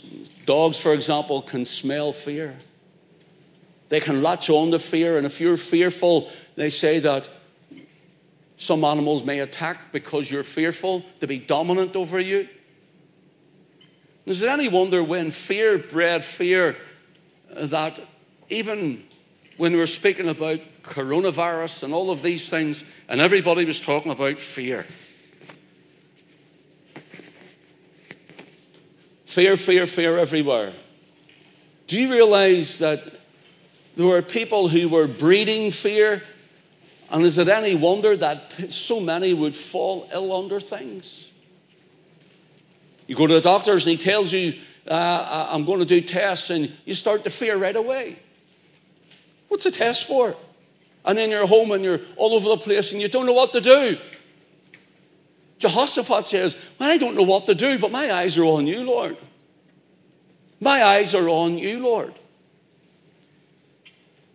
dogs 0.45 0.75
for 0.75 0.93
example, 0.93 1.41
can 1.41 1.63
smell 1.63 2.11
fear? 2.11 2.53
They 3.87 4.01
can 4.01 4.21
latch 4.21 4.49
on 4.49 4.71
to 4.71 4.79
fear, 4.79 5.15
and 5.15 5.25
if 5.25 5.39
you're 5.39 5.55
fearful, 5.55 6.29
they 6.57 6.69
say 6.69 6.99
that 6.99 7.29
Some 8.57 8.85
animals 8.85 9.23
may 9.23 9.39
attack 9.39 9.91
because 9.91 10.29
you're 10.29 10.43
fearful 10.43 11.03
to 11.19 11.27
be 11.27 11.39
dominant 11.39 11.95
over 11.95 12.19
you. 12.19 12.47
Is 14.25 14.41
it 14.41 14.49
any 14.49 14.69
wonder 14.69 15.03
when 15.03 15.31
fear 15.31 15.77
bred 15.77 16.23
fear 16.23 16.77
that 17.53 17.99
even 18.49 19.03
when 19.57 19.73
we 19.73 19.79
were 19.79 19.87
speaking 19.87 20.29
about 20.29 20.61
coronavirus 20.83 21.83
and 21.83 21.93
all 21.93 22.09
of 22.09 22.21
these 22.21 22.47
things, 22.49 22.83
and 23.09 23.19
everybody 23.19 23.65
was 23.65 23.79
talking 23.79 24.11
about 24.11 24.39
fear? 24.39 24.85
Fear, 29.33 29.57
fear, 29.57 29.87
fear 29.87 30.19
everywhere. 30.19 30.71
Do 31.87 31.99
you 31.99 32.11
realize 32.11 32.77
that 32.77 33.01
there 33.95 34.05
were 34.05 34.21
people 34.21 34.67
who 34.67 34.89
were 34.89 35.07
breeding 35.07 35.71
fear? 35.71 36.21
And 37.09 37.25
is 37.25 37.39
it 37.39 37.47
any 37.47 37.73
wonder 37.73 38.15
that 38.15 38.71
so 38.71 38.99
many 38.99 39.33
would 39.33 39.55
fall 39.55 40.07
ill 40.13 40.31
under 40.33 40.59
things? 40.59 41.31
You 43.07 43.15
go 43.15 43.25
to 43.25 43.33
the 43.33 43.41
doctors 43.41 43.87
and 43.87 43.97
he 43.97 44.03
tells 44.03 44.31
you, 44.31 44.53
uh, 44.87 44.93
uh, 44.93 45.47
I'm 45.49 45.65
going 45.65 45.79
to 45.79 45.85
do 45.85 46.01
tests, 46.01 46.51
and 46.51 46.71
you 46.85 46.93
start 46.93 47.23
to 47.23 47.31
fear 47.31 47.57
right 47.57 47.75
away. 47.75 48.19
What's 49.47 49.65
a 49.65 49.71
test 49.71 50.05
for? 50.05 50.35
And 51.03 51.17
then 51.17 51.31
you're 51.31 51.47
home 51.47 51.71
and 51.71 51.83
you're 51.83 52.01
all 52.17 52.35
over 52.35 52.49
the 52.49 52.57
place 52.57 52.91
and 52.91 53.01
you 53.01 53.07
don't 53.07 53.25
know 53.25 53.33
what 53.33 53.53
to 53.53 53.61
do. 53.61 53.97
Jehoshaphat 55.63 56.25
says, 56.25 56.57
well, 56.77 56.91
I 56.91 56.97
don't 56.97 57.15
know 57.15 57.23
what 57.23 57.45
to 57.47 57.55
do, 57.55 57.79
but 57.79 57.89
my 57.89 58.11
eyes 58.11 58.37
are 58.37 58.43
on 58.43 58.67
you, 58.67 58.83
Lord. 58.83 59.15
My 60.59 60.83
eyes 60.83 61.15
are 61.15 61.29
on 61.29 61.57
you, 61.57 61.79
Lord. 61.79 62.13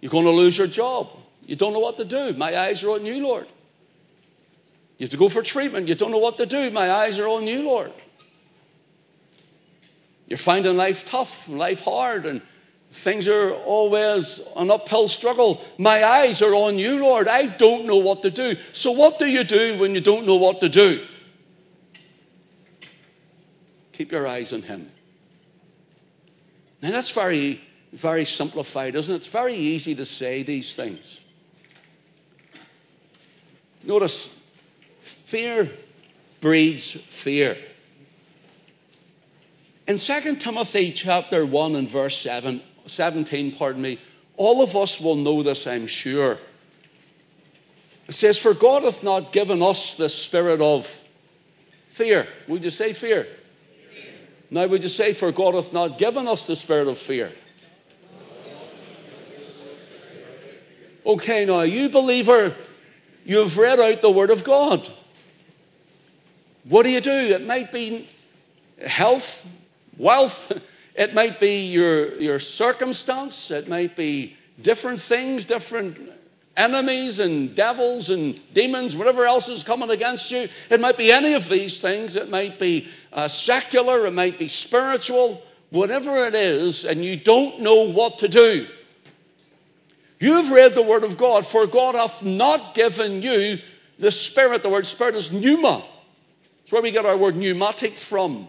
You're 0.00 0.10
going 0.10 0.24
to 0.24 0.30
lose 0.30 0.56
your 0.56 0.66
job. 0.66 1.10
You 1.44 1.54
don't 1.54 1.74
know 1.74 1.80
what 1.80 1.98
to 1.98 2.06
do. 2.06 2.32
My 2.32 2.58
eyes 2.58 2.82
are 2.82 2.90
on 2.92 3.04
you, 3.04 3.22
Lord. 3.22 3.46
You 4.96 5.04
have 5.04 5.10
to 5.10 5.18
go 5.18 5.28
for 5.28 5.42
treatment. 5.42 5.88
You 5.88 5.96
don't 5.96 6.12
know 6.12 6.18
what 6.18 6.38
to 6.38 6.46
do. 6.46 6.70
My 6.70 6.90
eyes 6.90 7.18
are 7.18 7.28
on 7.28 7.46
you, 7.46 7.62
Lord. 7.62 7.92
You're 10.28 10.38
finding 10.38 10.78
life 10.78 11.04
tough, 11.04 11.46
life 11.48 11.82
hard, 11.82 12.24
and 12.24 12.40
things 12.90 13.28
are 13.28 13.52
always 13.52 14.40
an 14.56 14.70
uphill 14.70 15.08
struggle. 15.08 15.60
My 15.76 16.04
eyes 16.04 16.40
are 16.40 16.54
on 16.54 16.78
you, 16.78 17.00
Lord. 17.02 17.28
I 17.28 17.46
don't 17.46 17.84
know 17.84 17.98
what 17.98 18.22
to 18.22 18.30
do. 18.30 18.56
So, 18.72 18.92
what 18.92 19.18
do 19.18 19.26
you 19.26 19.44
do 19.44 19.78
when 19.78 19.94
you 19.94 20.00
don't 20.00 20.26
know 20.26 20.36
what 20.36 20.60
to 20.60 20.70
do? 20.70 21.04
Keep 23.98 24.12
your 24.12 24.28
eyes 24.28 24.52
on 24.52 24.62
Him. 24.62 24.88
Now, 26.80 26.92
that's 26.92 27.10
very, 27.10 27.60
very 27.92 28.24
simplified, 28.24 28.94
isn't 28.94 29.12
it? 29.12 29.18
It's 29.18 29.26
very 29.26 29.54
easy 29.54 29.96
to 29.96 30.04
say 30.04 30.44
these 30.44 30.76
things. 30.76 31.20
Notice, 33.82 34.30
fear 35.00 35.68
breeds 36.40 36.92
fear. 36.92 37.58
In 39.88 39.98
2 39.98 40.36
Timothy 40.36 40.92
chapter 40.92 41.44
1 41.44 41.74
and 41.74 41.90
verse 41.90 42.16
7, 42.18 42.62
17, 42.86 43.56
pardon 43.56 43.82
me, 43.82 43.98
all 44.36 44.62
of 44.62 44.76
us 44.76 45.00
will 45.00 45.16
know 45.16 45.42
this, 45.42 45.66
I'm 45.66 45.88
sure. 45.88 46.38
It 48.06 48.14
says, 48.14 48.38
For 48.38 48.54
God 48.54 48.84
hath 48.84 49.02
not 49.02 49.32
given 49.32 49.60
us 49.60 49.96
the 49.96 50.08
spirit 50.08 50.60
of 50.60 50.86
fear. 51.90 52.28
Would 52.46 52.62
you 52.62 52.70
say 52.70 52.92
fear? 52.92 53.26
Now, 54.50 54.66
would 54.66 54.82
you 54.82 54.88
say, 54.88 55.12
For 55.12 55.32
God 55.32 55.54
hath 55.54 55.72
not 55.72 55.98
given 55.98 56.26
us 56.26 56.46
the 56.46 56.56
spirit 56.56 56.88
of 56.88 56.98
fear? 56.98 57.32
Okay, 61.04 61.46
now, 61.46 61.62
you 61.62 61.88
believer, 61.88 62.54
you've 63.24 63.56
read 63.56 63.80
out 63.80 64.02
the 64.02 64.10
Word 64.10 64.30
of 64.30 64.44
God. 64.44 64.88
What 66.64 66.82
do 66.82 66.90
you 66.90 67.00
do? 67.00 67.10
It 67.10 67.46
might 67.46 67.72
be 67.72 68.08
health, 68.84 69.46
wealth. 69.96 70.60
It 70.98 71.14
might 71.14 71.38
be 71.38 71.66
your, 71.66 72.16
your 72.16 72.40
circumstance. 72.40 73.52
It 73.52 73.68
might 73.68 73.94
be 73.94 74.36
different 74.60 75.00
things, 75.00 75.44
different 75.44 75.96
enemies 76.58 77.20
and 77.20 77.54
devils 77.54 78.10
and 78.10 78.38
demons, 78.52 78.94
whatever 78.94 79.24
else 79.24 79.48
is 79.48 79.62
coming 79.62 79.90
against 79.90 80.30
you. 80.30 80.48
It 80.68 80.80
might 80.80 80.98
be 80.98 81.10
any 81.10 81.34
of 81.34 81.48
these 81.48 81.80
things. 81.80 82.16
It 82.16 82.28
might 82.28 82.58
be 82.58 82.88
uh, 83.12 83.28
secular. 83.28 84.06
It 84.06 84.12
might 84.12 84.38
be 84.38 84.48
spiritual. 84.48 85.42
Whatever 85.70 86.26
it 86.26 86.34
is, 86.34 86.84
and 86.84 87.04
you 87.04 87.16
don't 87.16 87.60
know 87.60 87.90
what 87.90 88.18
to 88.18 88.28
do. 88.28 88.66
You've 90.18 90.50
read 90.50 90.74
the 90.74 90.82
Word 90.82 91.04
of 91.04 91.16
God, 91.16 91.46
for 91.46 91.66
God 91.66 91.94
hath 91.94 92.22
not 92.22 92.74
given 92.74 93.22
you 93.22 93.58
the 93.98 94.10
Spirit. 94.10 94.62
The 94.62 94.68
word 94.68 94.86
Spirit 94.86 95.14
is 95.14 95.30
pneuma. 95.30 95.84
It's 96.62 96.72
where 96.72 96.82
we 96.82 96.90
get 96.90 97.06
our 97.06 97.16
word 97.16 97.36
pneumatic 97.36 97.96
from 97.96 98.48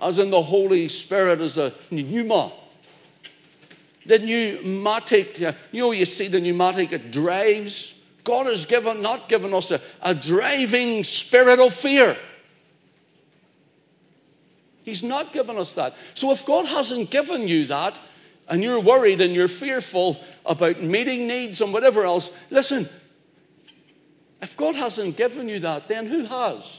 as 0.00 0.18
in 0.18 0.30
the 0.30 0.42
Holy 0.42 0.88
Spirit 0.88 1.40
is 1.40 1.58
a 1.58 1.74
pneuma. 1.90 2.52
The 4.08 4.18
pneumatic, 4.18 5.38
you 5.38 5.52
know, 5.72 5.92
you 5.92 6.06
see 6.06 6.28
the 6.28 6.40
pneumatic, 6.40 6.92
it 6.92 7.12
drives. 7.12 7.94
God 8.24 8.46
has 8.46 8.64
given, 8.64 9.02
not 9.02 9.28
given 9.28 9.52
us 9.52 9.70
a, 9.70 9.80
a 10.00 10.14
driving 10.14 11.04
spirit 11.04 11.60
of 11.60 11.74
fear. 11.74 12.16
He's 14.84 15.02
not 15.02 15.34
given 15.34 15.58
us 15.58 15.74
that. 15.74 15.94
So 16.14 16.32
if 16.32 16.46
God 16.46 16.64
hasn't 16.64 17.10
given 17.10 17.48
you 17.48 17.66
that, 17.66 18.00
and 18.48 18.62
you're 18.62 18.80
worried 18.80 19.20
and 19.20 19.34
you're 19.34 19.46
fearful 19.46 20.18
about 20.46 20.80
meeting 20.80 21.28
needs 21.28 21.60
and 21.60 21.74
whatever 21.74 22.04
else, 22.04 22.30
listen, 22.48 22.88
if 24.40 24.56
God 24.56 24.74
hasn't 24.74 25.18
given 25.18 25.50
you 25.50 25.60
that, 25.60 25.88
then 25.88 26.06
who 26.06 26.24
has? 26.24 26.77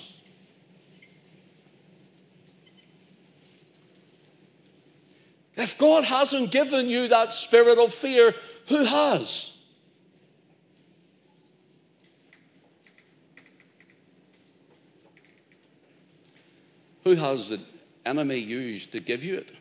If 5.60 5.78
God 5.78 6.06
hasn't 6.06 6.52
given 6.52 6.88
you 6.88 7.10
that 7.10 7.32
spirit 7.32 7.78
of 7.80 7.94
fear, 7.94 8.34
who 8.70 8.86
has? 8.86 9.52
Who 17.04 17.16
has 17.16 17.50
the 17.50 17.60
enemy 18.06 18.38
used 18.38 18.94
to 18.94 19.02
give 19.02 19.26
you 19.26 19.40
it? 19.40 19.52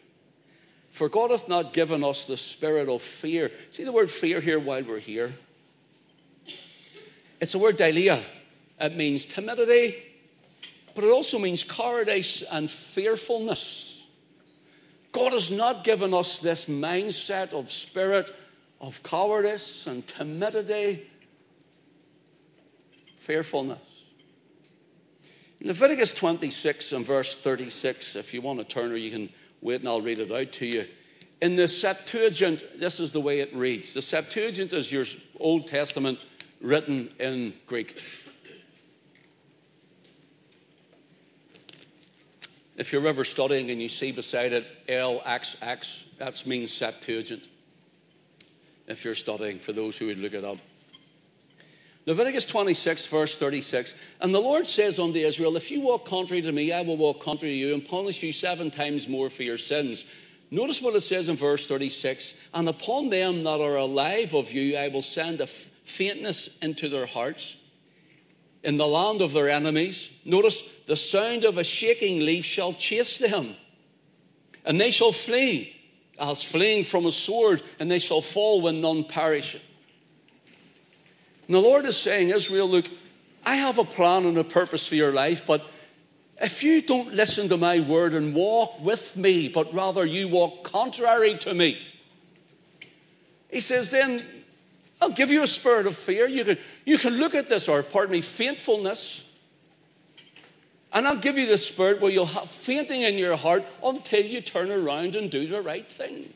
For 0.93 1.09
God 1.09 1.33
hath 1.33 1.49
not 1.49 1.73
given 1.73 2.05
us 2.05 2.27
the 2.27 2.37
spirit 2.37 2.89
of 2.89 3.03
fear. 3.03 3.51
See 3.73 3.83
the 3.83 3.91
word 3.91 4.09
fear 4.09 4.41
here 4.41 4.61
while 4.61 4.85
we're 4.85 5.01
here? 5.01 5.35
It's 7.41 7.53
the 7.53 7.59
word 7.59 7.77
deilia. 7.77 8.23
It 8.81 8.95
means 8.95 9.27
timidity, 9.27 9.97
but 10.95 11.03
it 11.03 11.11
also 11.11 11.41
means 11.41 11.65
cowardice 11.65 12.43
and 12.43 12.71
fearfulness. 12.71 13.88
God 15.13 15.33
has 15.33 15.51
not 15.51 15.85
given 15.85 16.15
us 16.15 16.39
this 16.39 16.67
mindset 16.67 17.53
of 17.53 17.71
spirit 17.71 18.35
of 18.81 19.03
cowardice 19.03 19.87
and 19.87 20.07
timidity, 20.07 21.07
fearfulness. 23.17 23.79
Leviticus 25.61 26.13
26 26.13 26.93
and 26.93 27.05
verse 27.05 27.37
36, 27.37 28.15
if 28.15 28.33
you 28.33 28.41
want 28.41 28.61
to 28.61 28.65
turn 28.65 28.93
or 28.93 28.97
you 28.97 29.11
can 29.11 29.29
wait 29.61 29.81
and 29.81 29.89
I'll 29.89 30.01
read 30.01 30.19
it 30.19 30.31
out 30.31 30.53
to 30.53 30.67
you. 30.67 30.87
In 31.41 31.57
the 31.57 31.67
Septuagint, 31.67 32.63
this 32.79 33.01
is 33.01 33.13
the 33.13 33.21
way 33.21 33.41
it 33.41 33.55
reads. 33.55 33.95
The 33.95 34.03
Septuagint 34.03 34.73
is 34.73 34.91
your 34.91 35.05
Old 35.41 35.67
Testament 35.67 36.19
written 36.61 37.11
in 37.19 37.55
Greek. 37.67 38.01
If 42.79 42.93
you're 42.93 43.09
ever 43.09 43.25
studying 43.25 43.73
and 43.73 43.83
you 43.83 43.89
see 43.89 44.13
beside 44.13 44.53
it 44.53 44.65
LXX, 44.87 46.05
that 46.19 46.47
means 46.47 46.73
Septuagint. 46.73 47.49
If 48.87 49.05
you're 49.05 49.17
studying, 49.17 49.59
for 49.59 49.73
those 49.73 49.99
who 49.99 50.07
would 50.07 50.19
look 50.19 50.33
it 50.33 50.45
up. 50.45 50.59
Leviticus 52.07 52.45
26, 52.45 53.07
verse 53.07 53.37
36. 53.37 53.97
And 54.21 54.33
the 54.33 54.39
Lord 54.39 54.65
says 54.67 55.01
unto 55.01 55.19
Israel, 55.19 55.57
If 55.57 55.73
you 55.73 55.81
walk 55.81 56.07
contrary 56.07 56.41
to 56.43 56.53
me, 56.53 56.73
I 56.73 56.83
will 56.83 56.97
walk 56.97 57.21
contrary 57.21 57.55
to 57.55 57.59
you 57.59 57.75
and 57.75 57.85
punish 57.85 58.23
you 58.23 58.33
seven 58.33 58.71
times 58.71 59.09
more 59.09 59.29
for 59.29 59.43
your 59.43 59.59
sins. 59.59 60.07
Notice 60.53 60.81
what 60.81 60.95
it 60.95 61.01
says 61.01 61.29
in 61.29 61.37
verse 61.37 61.67
36 61.67 62.33
And 62.55 62.69
upon 62.69 63.11
them 63.11 63.43
that 63.43 63.61
are 63.61 63.77
alive 63.77 64.35
of 64.35 64.53
you, 64.53 64.79
I 64.79 64.87
will 64.87 65.03
send 65.03 65.41
a 65.41 65.49
faintness 65.49 66.49
into 66.63 66.89
their 66.89 67.07
hearts 67.07 67.57
in 68.63 68.77
the 68.77 68.87
land 68.87 69.23
of 69.23 69.33
their 69.33 69.49
enemies. 69.49 70.11
Notice 70.25 70.63
the 70.87 70.97
sound 70.97 71.45
of 71.45 71.59
a 71.59 71.65
shaking 71.65 72.21
leaf 72.21 72.45
shall 72.45 72.73
chase 72.73 73.19
them, 73.19 73.55
and 74.65 74.81
they 74.81 74.91
shall 74.91 75.13
flee 75.13 75.75
as 76.21 76.43
fleeing 76.43 76.85
from 76.85 77.07
a 77.07 77.13
sword, 77.13 77.63
and 77.79 77.91
they 77.91 78.01
shall 78.01 78.21
fall 78.21 78.61
when 78.61 78.81
none 78.81 79.05
perish. 79.05 79.55
And 79.55 81.55
the 81.55 81.61
Lord 81.61 81.85
is 81.85 81.97
saying, 81.97 82.31
Israel, 82.31 82.69
look, 82.69 82.87
I 83.45 83.57
have 83.57 83.79
a 83.79 83.85
plan 83.85 84.27
and 84.27 84.37
a 84.37 84.45
purpose 84.45 84.87
for 84.87 84.97
your 84.97 85.13
life, 85.13 85.47
but 85.47 85.65
if 86.41 86.63
you 86.63 86.83
don't 86.83 87.15
listen 87.15 87.49
to 87.49 87.57
my 87.57 87.81
word 87.81 88.13
and 88.13 88.35
walk 88.35 88.81
with 88.81 89.17
me, 89.17 89.49
but 89.49 89.75
rather 89.75 90.05
you 90.05 90.29
walk 90.29 90.65
contrary 90.65 91.39
to 91.39 91.55
me, 91.55 91.79
he 93.49 93.61
says, 93.61 93.91
then 93.91 94.25
I'll 95.01 95.11
give 95.11 95.31
you 95.31 95.43
a 95.43 95.49
spirit 95.49 95.87
of 95.87 95.97
fear. 95.97 96.27
You 96.27 96.45
can, 96.45 96.59
you 96.85 96.99
can 96.99 97.15
look 97.15 97.35
at 97.35 97.49
this, 97.49 97.69
or 97.69 97.83
pardon 97.83 98.13
me, 98.13 98.21
faintfulness. 98.21 99.25
And 100.93 101.07
I'll 101.07 101.17
give 101.17 101.39
you 101.39 101.47
the 101.47 101.59
spirit 101.59 102.01
where 102.01 102.11
you'll 102.11 102.27
have 102.27 102.51
fainting 102.51 103.03
in 103.03 103.17
your 103.17 103.37
heart 103.37 103.65
until 103.85 104.25
you 104.25 104.41
turn 104.41 104.71
around 104.71 105.15
and 105.15 105.31
do 105.31 105.47
the 105.47 105.61
right 105.61 105.89
thing. 105.89 106.33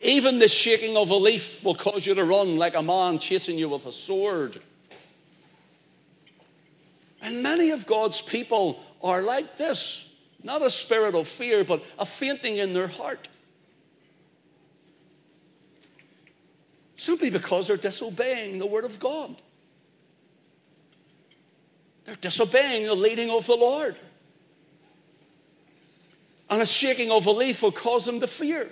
Even 0.00 0.38
the 0.38 0.48
shaking 0.48 0.96
of 0.96 1.10
a 1.10 1.16
leaf 1.16 1.62
will 1.62 1.74
cause 1.74 2.06
you 2.06 2.14
to 2.14 2.24
run 2.24 2.56
like 2.56 2.74
a 2.74 2.82
man 2.82 3.18
chasing 3.18 3.58
you 3.58 3.68
with 3.68 3.84
a 3.86 3.92
sword. 3.92 4.58
And 7.20 7.42
many 7.42 7.70
of 7.70 7.86
God's 7.86 8.22
people 8.22 8.80
are 9.02 9.22
like 9.22 9.58
this 9.58 10.06
not 10.42 10.62
a 10.62 10.70
spirit 10.70 11.14
of 11.14 11.28
fear, 11.28 11.64
but 11.64 11.82
a 11.98 12.06
fainting 12.06 12.56
in 12.56 12.72
their 12.72 12.88
heart. 12.88 13.28
Simply 17.00 17.30
because 17.30 17.66
they're 17.66 17.78
disobeying 17.78 18.58
the 18.58 18.66
Word 18.66 18.84
of 18.84 19.00
God. 19.00 19.34
They're 22.04 22.14
disobeying 22.14 22.84
the 22.84 22.94
leading 22.94 23.30
of 23.30 23.46
the 23.46 23.54
Lord. 23.54 23.96
And 26.50 26.60
a 26.60 26.66
shaking 26.66 27.10
of 27.10 27.24
a 27.24 27.30
leaf 27.30 27.62
will 27.62 27.72
cause 27.72 28.04
them 28.04 28.20
to 28.20 28.26
fear. 28.26 28.70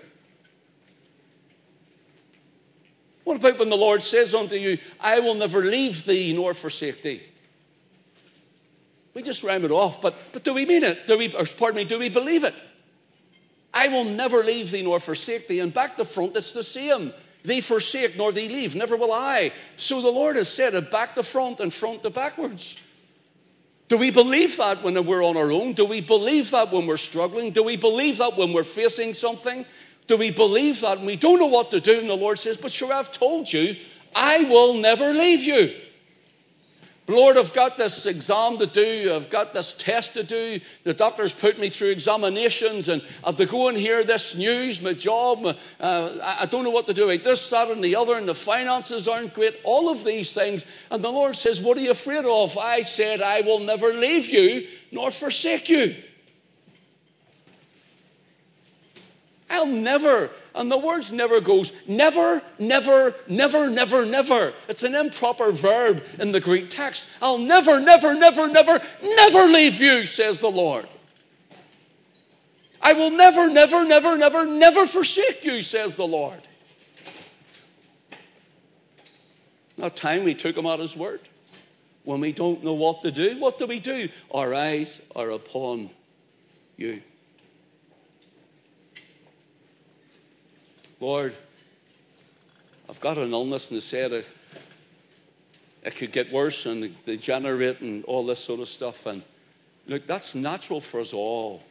What 3.24 3.38
about 3.38 3.58
when 3.58 3.70
the 3.70 3.78
Lord 3.78 4.02
says 4.02 4.34
unto 4.34 4.56
you, 4.56 4.76
I 5.00 5.20
will 5.20 5.36
never 5.36 5.60
leave 5.60 6.04
thee 6.04 6.34
nor 6.34 6.52
forsake 6.52 7.02
thee? 7.02 7.22
We 9.14 9.22
just 9.22 9.42
rhyme 9.42 9.64
it 9.64 9.70
off, 9.70 10.02
but, 10.02 10.14
but 10.32 10.44
do 10.44 10.52
we 10.52 10.66
mean 10.66 10.82
it? 10.84 11.06
Do 11.06 11.16
we, 11.16 11.32
or 11.32 11.46
pardon 11.46 11.76
me, 11.76 11.84
do 11.84 11.98
we 11.98 12.10
believe 12.10 12.44
it? 12.44 12.62
I 13.72 13.88
will 13.88 14.04
never 14.04 14.44
leave 14.44 14.70
thee 14.70 14.82
nor 14.82 15.00
forsake 15.00 15.48
thee. 15.48 15.60
And 15.60 15.72
back 15.72 15.96
to 15.96 16.04
front, 16.04 16.36
it's 16.36 16.52
the 16.52 16.62
same. 16.62 17.14
Thee 17.48 17.62
forsake 17.62 18.16
nor 18.16 18.30
thee 18.30 18.48
leave, 18.48 18.76
never 18.76 18.96
will 18.96 19.12
I. 19.12 19.52
So 19.76 20.02
the 20.02 20.10
Lord 20.10 20.36
has 20.36 20.52
said 20.52 20.74
it 20.74 20.90
back 20.90 21.14
to 21.14 21.22
front 21.22 21.60
and 21.60 21.72
front 21.72 22.02
to 22.02 22.10
backwards. 22.10 22.76
Do 23.88 23.96
we 23.96 24.10
believe 24.10 24.58
that 24.58 24.82
when 24.82 25.02
we're 25.06 25.24
on 25.24 25.38
our 25.38 25.50
own? 25.50 25.72
Do 25.72 25.86
we 25.86 26.02
believe 26.02 26.50
that 26.50 26.70
when 26.70 26.86
we're 26.86 26.98
struggling? 26.98 27.52
Do 27.52 27.62
we 27.62 27.76
believe 27.76 28.18
that 28.18 28.36
when 28.36 28.52
we're 28.52 28.64
facing 28.64 29.14
something? 29.14 29.64
Do 30.08 30.18
we 30.18 30.30
believe 30.30 30.82
that 30.82 30.98
and 30.98 31.06
we 31.06 31.16
don't 31.16 31.38
know 31.38 31.46
what 31.46 31.70
to 31.70 31.80
do? 31.80 31.98
And 31.98 32.10
the 32.10 32.14
Lord 32.14 32.38
says, 32.38 32.58
But 32.58 32.70
sure, 32.70 32.92
I've 32.92 33.12
told 33.12 33.50
you, 33.50 33.76
I 34.14 34.44
will 34.44 34.74
never 34.74 35.14
leave 35.14 35.42
you. 35.42 35.74
Lord, 37.08 37.38
I've 37.38 37.54
got 37.54 37.78
this 37.78 38.04
exam 38.04 38.58
to 38.58 38.66
do. 38.66 39.14
I've 39.14 39.30
got 39.30 39.54
this 39.54 39.72
test 39.72 40.12
to 40.14 40.22
do. 40.22 40.60
The 40.84 40.92
doctor's 40.92 41.32
put 41.32 41.58
me 41.58 41.70
through 41.70 41.88
examinations 41.90 42.88
and 42.88 43.00
I 43.24 43.28
have 43.28 43.36
to 43.36 43.46
go 43.46 43.68
and 43.68 43.78
hear 43.78 44.04
this 44.04 44.36
news, 44.36 44.82
my 44.82 44.92
job. 44.92 45.56
Uh, 45.80 46.10
I 46.22 46.44
don't 46.44 46.64
know 46.64 46.70
what 46.70 46.86
to 46.88 46.94
do 46.94 47.16
this, 47.16 47.48
that, 47.48 47.70
and 47.70 47.82
the 47.82 47.96
other, 47.96 48.14
and 48.14 48.28
the 48.28 48.34
finances 48.34 49.08
aren't 49.08 49.32
great. 49.32 49.56
All 49.64 49.88
of 49.88 50.04
these 50.04 50.34
things. 50.34 50.66
And 50.90 51.02
the 51.02 51.10
Lord 51.10 51.34
says, 51.34 51.62
What 51.62 51.78
are 51.78 51.80
you 51.80 51.92
afraid 51.92 52.26
of? 52.26 52.58
I 52.58 52.82
said, 52.82 53.22
I 53.22 53.40
will 53.40 53.60
never 53.60 53.94
leave 53.94 54.28
you 54.28 54.68
nor 54.92 55.10
forsake 55.10 55.70
you. 55.70 55.96
I'll 59.50 59.66
never, 59.66 60.30
and 60.58 60.70
the 60.70 60.76
words 60.76 61.12
never 61.12 61.40
goes 61.40 61.72
never, 61.86 62.42
never, 62.58 63.14
never, 63.28 63.70
never, 63.70 64.04
never. 64.04 64.52
It's 64.68 64.82
an 64.82 64.96
improper 64.96 65.52
verb 65.52 66.02
in 66.18 66.32
the 66.32 66.40
Greek 66.40 66.68
text. 66.68 67.06
I'll 67.22 67.38
never, 67.38 67.80
never, 67.80 68.14
never, 68.14 68.48
never, 68.48 68.82
never 69.02 69.44
leave 69.44 69.80
you, 69.80 70.04
says 70.04 70.40
the 70.40 70.50
Lord. 70.50 70.86
I 72.82 72.92
will 72.94 73.10
never, 73.10 73.48
never, 73.48 73.84
never, 73.84 74.18
never, 74.18 74.46
never 74.46 74.86
forsake 74.86 75.44
you, 75.44 75.62
says 75.62 75.94
the 75.94 76.06
Lord. 76.06 76.40
Not 79.76 79.94
time 79.94 80.24
we 80.24 80.34
took 80.34 80.56
him 80.56 80.66
at 80.66 80.80
his 80.80 80.96
word. 80.96 81.20
When 82.02 82.20
we 82.20 82.32
don't 82.32 82.64
know 82.64 82.74
what 82.74 83.02
to 83.02 83.12
do, 83.12 83.38
what 83.38 83.58
do 83.58 83.66
we 83.66 83.78
do? 83.78 84.08
Our 84.32 84.52
eyes 84.54 85.00
are 85.14 85.30
upon 85.30 85.90
you. 86.76 87.02
Lord, 91.00 91.34
I've 92.88 93.00
got 93.00 93.18
an 93.18 93.32
illness, 93.32 93.70
and 93.70 93.76
they 93.76 93.80
said 93.80 94.12
it, 94.12 94.28
it 95.84 95.96
could 95.96 96.12
get 96.12 96.32
worse 96.32 96.66
and 96.66 96.94
degenerate 97.04 97.80
and 97.80 98.04
all 98.04 98.26
this 98.26 98.40
sort 98.40 98.60
of 98.60 98.68
stuff. 98.68 99.06
And 99.06 99.22
look, 99.86 100.06
that's 100.06 100.34
natural 100.34 100.80
for 100.80 101.00
us 101.00 101.12
all. 101.12 101.62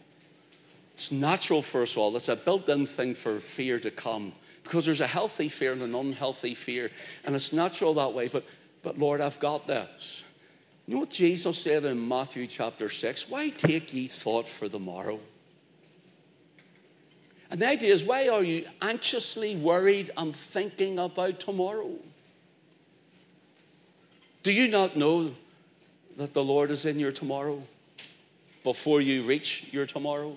It's 0.93 1.11
natural 1.11 1.61
for 1.61 1.83
us 1.83 1.97
all. 1.97 2.15
It's 2.15 2.29
a 2.29 2.35
built 2.35 2.69
in 2.69 2.87
thing 2.87 3.15
for 3.15 3.39
fear 3.39 3.79
to 3.79 3.91
come 3.91 4.33
because 4.63 4.85
there's 4.85 5.01
a 5.01 5.07
healthy 5.07 5.49
fear 5.49 5.73
and 5.73 5.81
an 5.81 5.93
unhealthy 5.93 6.55
fear. 6.55 6.89
And 7.25 7.35
it's 7.35 7.53
natural 7.53 7.95
that 7.95 8.13
way. 8.13 8.29
But, 8.29 8.45
but 8.81 8.97
Lord, 8.97 9.21
I've 9.21 9.39
got 9.39 9.67
this. 9.67 10.23
You 10.87 10.95
know 10.95 11.01
what 11.01 11.09
Jesus 11.09 11.61
said 11.61 11.83
in 11.83 12.07
Matthew 12.07 12.47
chapter 12.47 12.89
6? 12.89 13.29
Why 13.29 13.49
take 13.49 13.93
ye 13.93 14.07
thought 14.07 14.47
for 14.47 14.69
the 14.69 14.79
morrow? 14.79 15.19
And 17.49 17.61
the 17.61 17.67
idea 17.67 17.93
is 17.93 18.03
why 18.03 18.27
are 18.29 18.43
you 18.43 18.65
anxiously 18.81 19.55
worried 19.55 20.11
and 20.17 20.35
thinking 20.35 20.99
about 20.99 21.39
tomorrow? 21.39 21.91
Do 24.43 24.51
you 24.51 24.67
not 24.67 24.95
know 24.97 25.33
that 26.17 26.33
the 26.33 26.43
Lord 26.43 26.71
is 26.71 26.85
in 26.85 26.99
your 26.99 27.11
tomorrow 27.11 27.61
before 28.63 29.01
you 29.01 29.23
reach 29.23 29.65
your 29.71 29.85
tomorrow? 29.85 30.35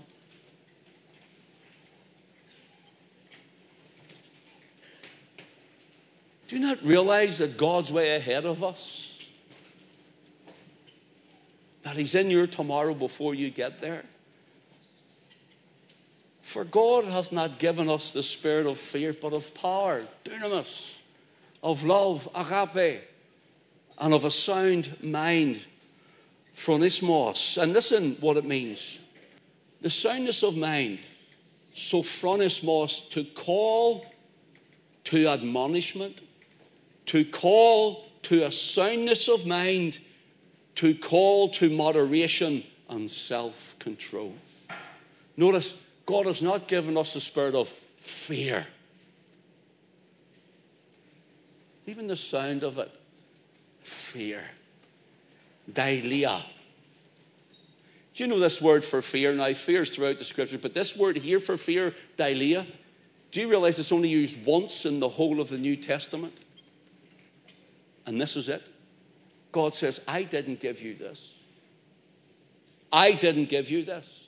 Do 6.48 6.56
you 6.56 6.62
not 6.62 6.82
realize 6.82 7.38
that 7.38 7.56
God's 7.56 7.92
way 7.92 8.16
ahead 8.16 8.44
of 8.44 8.64
us? 8.64 9.16
That 11.82 11.96
He's 11.96 12.16
in 12.16 12.30
your 12.30 12.48
tomorrow 12.48 12.92
before 12.92 13.34
you 13.34 13.50
get 13.50 13.80
there? 13.80 14.04
For 16.50 16.64
God 16.64 17.04
hath 17.04 17.30
not 17.30 17.60
given 17.60 17.88
us 17.88 18.12
the 18.12 18.24
spirit 18.24 18.66
of 18.66 18.76
fear, 18.76 19.12
but 19.12 19.32
of 19.32 19.54
power, 19.54 20.04
dunamis, 20.24 20.98
of 21.62 21.84
love, 21.84 22.28
agape, 22.34 23.02
and 23.96 24.12
of 24.12 24.24
a 24.24 24.32
sound 24.32 24.96
mind, 25.00 25.64
phronismos. 26.56 27.56
And 27.56 27.72
listen 27.72 28.16
what 28.18 28.36
it 28.36 28.44
means. 28.44 28.98
The 29.80 29.90
soundness 29.90 30.42
of 30.42 30.56
mind. 30.56 30.98
So 31.72 32.02
phronismos, 32.02 33.08
to 33.10 33.22
call 33.22 34.04
to 35.04 35.28
admonishment, 35.28 36.20
to 37.06 37.24
call 37.26 38.04
to 38.22 38.42
a 38.42 38.50
soundness 38.50 39.28
of 39.28 39.46
mind, 39.46 40.00
to 40.74 40.96
call 40.96 41.50
to 41.50 41.70
moderation 41.70 42.64
and 42.88 43.08
self 43.08 43.78
control. 43.78 44.34
Notice 45.36 45.74
God 46.10 46.26
has 46.26 46.42
not 46.42 46.66
given 46.66 46.96
us 46.96 47.14
a 47.14 47.20
spirit 47.20 47.54
of 47.54 47.68
fear. 47.98 48.66
Even 51.86 52.08
the 52.08 52.16
sound 52.16 52.64
of 52.64 52.78
it, 52.78 52.90
fear. 53.84 54.42
deilia. 55.72 56.42
Do 58.14 58.24
you 58.24 58.28
know 58.28 58.40
this 58.40 58.60
word 58.60 58.82
for 58.82 59.02
fear? 59.02 59.32
Now, 59.32 59.52
fear 59.52 59.82
is 59.82 59.94
throughout 59.94 60.18
the 60.18 60.24
scripture, 60.24 60.58
but 60.58 60.74
this 60.74 60.96
word 60.96 61.16
here 61.16 61.38
for 61.38 61.56
fear, 61.56 61.94
deilia, 62.16 62.66
do 63.30 63.40
you 63.40 63.48
realize 63.48 63.78
it's 63.78 63.92
only 63.92 64.08
used 64.08 64.44
once 64.44 64.86
in 64.86 64.98
the 64.98 65.08
whole 65.08 65.40
of 65.40 65.48
the 65.48 65.58
New 65.58 65.76
Testament? 65.76 66.36
And 68.04 68.20
this 68.20 68.34
is 68.34 68.48
it. 68.48 68.68
God 69.52 69.74
says, 69.74 70.00
I 70.08 70.24
didn't 70.24 70.58
give 70.58 70.82
you 70.82 70.96
this. 70.96 71.32
I 72.92 73.12
didn't 73.12 73.48
give 73.48 73.70
you 73.70 73.84
this. 73.84 74.19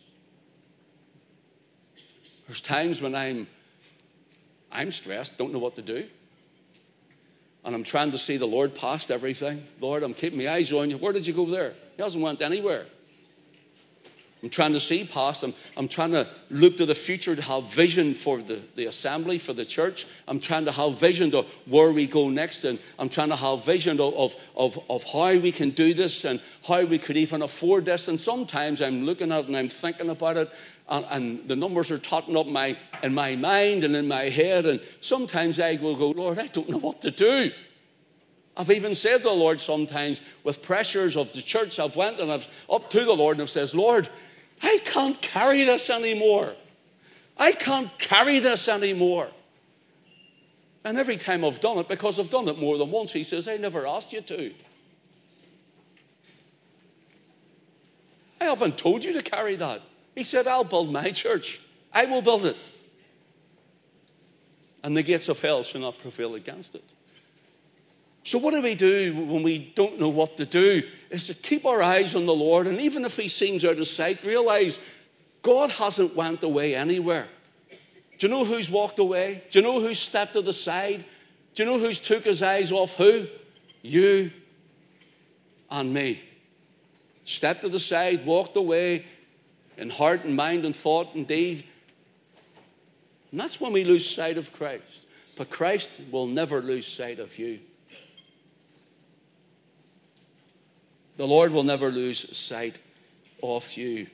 There's 2.46 2.60
times 2.60 3.00
when 3.00 3.14
I'm 3.14 3.46
I'm 4.70 4.90
stressed, 4.90 5.36
don't 5.36 5.52
know 5.52 5.58
what 5.58 5.76
to 5.76 5.82
do. 5.82 6.06
And 7.64 7.74
I'm 7.74 7.84
trying 7.84 8.10
to 8.12 8.18
see 8.18 8.38
the 8.38 8.46
Lord 8.46 8.74
past 8.74 9.10
everything. 9.10 9.64
Lord, 9.80 10.02
I'm 10.02 10.14
keeping 10.14 10.38
my 10.38 10.48
eyes 10.48 10.72
on 10.72 10.90
you. 10.90 10.96
Where 10.96 11.12
did 11.12 11.26
you 11.26 11.34
go 11.34 11.44
there? 11.46 11.74
He 11.96 12.02
hasn't 12.02 12.24
went 12.24 12.42
anywhere. 12.42 12.86
I'm 14.42 14.50
trying 14.50 14.72
to 14.72 14.80
see 14.80 15.04
past. 15.04 15.44
I'm, 15.44 15.54
I'm 15.76 15.86
trying 15.86 16.10
to 16.12 16.28
look 16.50 16.78
to 16.78 16.86
the 16.86 16.96
future 16.96 17.36
to 17.36 17.42
have 17.42 17.72
vision 17.72 18.12
for 18.12 18.38
the, 18.42 18.60
the 18.74 18.86
assembly, 18.86 19.38
for 19.38 19.52
the 19.52 19.64
church. 19.64 20.04
I'm 20.26 20.40
trying 20.40 20.64
to 20.64 20.72
have 20.72 20.98
vision 20.98 21.32
of 21.36 21.46
where 21.66 21.92
we 21.92 22.08
go 22.08 22.28
next. 22.28 22.64
And 22.64 22.80
I'm 22.98 23.08
trying 23.08 23.28
to 23.28 23.36
have 23.36 23.64
vision 23.64 24.00
of, 24.00 24.34
of, 24.56 24.78
of 24.90 25.04
how 25.04 25.38
we 25.38 25.52
can 25.52 25.70
do 25.70 25.94
this 25.94 26.24
and 26.24 26.40
how 26.66 26.84
we 26.84 26.98
could 26.98 27.16
even 27.16 27.42
afford 27.42 27.84
this. 27.84 28.08
And 28.08 28.18
sometimes 28.18 28.82
I'm 28.82 29.04
looking 29.04 29.30
at 29.30 29.44
it 29.44 29.46
and 29.46 29.56
I'm 29.56 29.68
thinking 29.68 30.10
about 30.10 30.36
it. 30.36 30.50
And, 30.88 31.06
and 31.08 31.48
the 31.48 31.54
numbers 31.54 31.92
are 31.92 31.98
totting 31.98 32.36
up 32.36 32.48
my, 32.48 32.76
in 33.04 33.14
my 33.14 33.36
mind 33.36 33.84
and 33.84 33.94
in 33.94 34.08
my 34.08 34.22
head. 34.22 34.66
And 34.66 34.80
sometimes 35.00 35.60
I 35.60 35.76
will 35.76 35.94
go, 35.94 36.10
Lord, 36.10 36.40
I 36.40 36.48
don't 36.48 36.68
know 36.68 36.78
what 36.78 37.02
to 37.02 37.12
do. 37.12 37.52
I've 38.56 38.70
even 38.70 38.96
said 38.96 39.18
to 39.18 39.22
the 39.22 39.30
Lord 39.30 39.60
sometimes 39.60 40.20
with 40.42 40.62
pressures 40.62 41.16
of 41.16 41.32
the 41.32 41.40
church, 41.40 41.78
I've 41.78 41.96
went 41.96 42.18
and 42.18 42.30
I've 42.30 42.46
up 42.68 42.90
to 42.90 43.04
the 43.04 43.14
Lord 43.14 43.36
and 43.36 43.42
I've 43.42 43.50
says, 43.50 43.74
Lord, 43.74 44.08
I 44.62 44.78
can't 44.84 45.20
carry 45.20 45.64
this 45.64 45.90
anymore. 45.90 46.54
I 47.36 47.52
can't 47.52 47.90
carry 47.98 48.38
this 48.38 48.68
anymore. 48.68 49.28
And 50.84 50.98
every 50.98 51.16
time 51.16 51.44
I've 51.44 51.60
done 51.60 51.78
it, 51.78 51.88
because 51.88 52.18
I've 52.18 52.30
done 52.30 52.48
it 52.48 52.58
more 52.58 52.78
than 52.78 52.90
once, 52.90 53.12
he 53.12 53.24
says, 53.24 53.48
I 53.48 53.56
never 53.56 53.86
asked 53.86 54.12
you 54.12 54.20
to. 54.20 54.52
I 58.40 58.44
haven't 58.46 58.78
told 58.78 59.04
you 59.04 59.12
to 59.14 59.22
carry 59.22 59.56
that. 59.56 59.82
He 60.14 60.24
said, 60.24 60.46
I'll 60.46 60.64
build 60.64 60.92
my 60.92 61.10
church. 61.10 61.60
I 61.92 62.06
will 62.06 62.22
build 62.22 62.46
it. 62.46 62.56
And 64.82 64.96
the 64.96 65.02
gates 65.02 65.28
of 65.28 65.38
hell 65.40 65.62
shall 65.62 65.80
not 65.80 65.98
prevail 65.98 66.34
against 66.34 66.74
it. 66.74 66.84
So, 68.24 68.38
what 68.38 68.52
do 68.52 68.62
we 68.62 68.74
do 68.74 69.14
when 69.14 69.42
we 69.42 69.58
don't 69.74 69.98
know 69.98 70.08
what 70.08 70.36
to 70.36 70.46
do? 70.46 70.82
Is 71.10 71.26
to 71.26 71.34
keep 71.34 71.66
our 71.66 71.82
eyes 71.82 72.14
on 72.14 72.26
the 72.26 72.34
Lord, 72.34 72.66
and 72.66 72.80
even 72.80 73.04
if 73.04 73.16
He 73.16 73.28
seems 73.28 73.64
out 73.64 73.78
of 73.78 73.88
sight, 73.88 74.22
realize 74.22 74.78
God 75.42 75.70
hasn't 75.70 76.14
went 76.14 76.42
away 76.42 76.74
anywhere. 76.76 77.26
Do 78.18 78.26
you 78.26 78.30
know 78.30 78.44
who's 78.44 78.70
walked 78.70 79.00
away? 79.00 79.42
Do 79.50 79.58
you 79.58 79.64
know 79.64 79.80
who's 79.80 79.98
stepped 79.98 80.34
to 80.34 80.42
the 80.42 80.52
side? 80.52 81.04
Do 81.54 81.64
you 81.64 81.68
know 81.68 81.78
who's 81.78 81.98
took 81.98 82.24
his 82.24 82.42
eyes 82.42 82.70
off 82.70 82.94
who? 82.96 83.26
You 83.82 84.30
and 85.70 85.92
me. 85.92 86.22
Stepped 87.24 87.62
to 87.62 87.68
the 87.68 87.80
side, 87.80 88.24
walked 88.24 88.56
away 88.56 89.04
in 89.76 89.90
heart 89.90 90.24
and 90.24 90.36
mind 90.36 90.64
and 90.64 90.74
thought 90.74 91.14
and 91.14 91.26
deed. 91.26 91.64
And 93.32 93.40
that's 93.40 93.60
when 93.60 93.72
we 93.72 93.84
lose 93.84 94.08
sight 94.08 94.38
of 94.38 94.52
Christ. 94.52 95.02
But 95.36 95.50
Christ 95.50 95.90
will 96.12 96.26
never 96.26 96.60
lose 96.60 96.86
sight 96.86 97.18
of 97.18 97.36
you. 97.38 97.58
The 101.16 101.26
Lord 101.26 101.52
will 101.52 101.64
never 101.64 101.90
lose 101.90 102.36
sight 102.36 102.78
of 103.42 103.72
you 103.74 104.06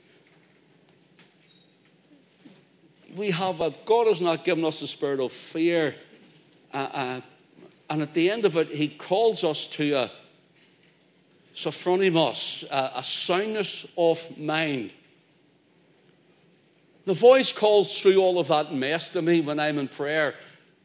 we 3.14 3.30
have 3.30 3.60
a 3.60 3.72
God 3.84 4.06
has 4.06 4.20
not 4.20 4.44
given 4.44 4.64
us 4.64 4.82
a 4.82 4.86
spirit 4.86 5.20
of 5.20 5.32
fear. 5.32 5.94
Uh, 6.72 6.76
uh, 6.76 7.20
and 7.90 8.02
at 8.02 8.14
the 8.14 8.30
end 8.30 8.44
of 8.44 8.56
it, 8.56 8.68
He 8.68 8.88
calls 8.88 9.44
us 9.44 9.66
to 9.66 9.94
a 9.94 10.10
sophronismos, 11.54 12.64
a, 12.70 12.92
a 12.96 13.02
soundness 13.02 13.86
of 13.96 14.38
mind. 14.38 14.92
The 17.06 17.14
voice 17.14 17.52
calls 17.52 18.00
through 18.00 18.18
all 18.18 18.38
of 18.38 18.48
that 18.48 18.74
mess 18.74 19.10
to 19.10 19.22
me 19.22 19.40
when 19.40 19.58
I'm 19.58 19.78
in 19.78 19.88
prayer, 19.88 20.34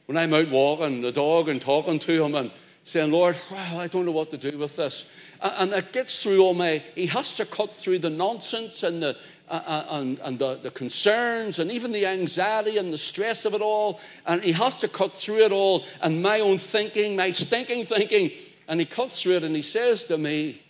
when 0.05 0.17
I'm 0.17 0.33
out 0.33 0.49
walking 0.49 1.01
the 1.01 1.11
dog 1.11 1.49
and 1.49 1.61
talking 1.61 1.99
to 1.99 2.23
him 2.23 2.35
and 2.35 2.51
saying, 2.83 3.11
Lord, 3.11 3.37
wow, 3.49 3.79
I 3.79 3.87
don't 3.87 4.05
know 4.05 4.11
what 4.11 4.31
to 4.31 4.37
do 4.37 4.57
with 4.57 4.75
this. 4.75 5.05
And 5.41 5.71
it 5.71 5.93
gets 5.93 6.21
through 6.21 6.41
all 6.41 6.53
my, 6.53 6.83
he 6.95 7.05
has 7.07 7.37
to 7.37 7.45
cut 7.45 7.71
through 7.71 7.99
the 7.99 8.09
nonsense 8.09 8.83
and 8.83 9.01
the, 9.01 9.17
and, 9.49 10.19
and 10.19 10.39
the, 10.39 10.55
the, 10.55 10.71
concerns 10.71 11.59
and 11.59 11.71
even 11.71 11.91
the 11.91 12.07
anxiety 12.07 12.77
and 12.77 12.91
the 12.91 12.97
stress 12.97 13.45
of 13.45 13.53
it 13.53 13.61
all. 13.61 14.01
And 14.25 14.43
he 14.43 14.51
has 14.51 14.79
to 14.79 14.87
cut 14.87 15.13
through 15.13 15.45
it 15.45 15.51
all 15.51 15.83
and 16.01 16.21
my 16.21 16.41
own 16.41 16.57
thinking, 16.57 17.15
my 17.15 17.31
stinking 17.31 17.85
thinking. 17.85 18.31
And 18.67 18.79
he 18.79 18.85
cuts 18.85 19.21
through 19.21 19.37
it 19.37 19.43
and 19.43 19.55
he 19.55 19.61
says 19.61 20.05
to 20.05 20.17
me, 20.17 20.61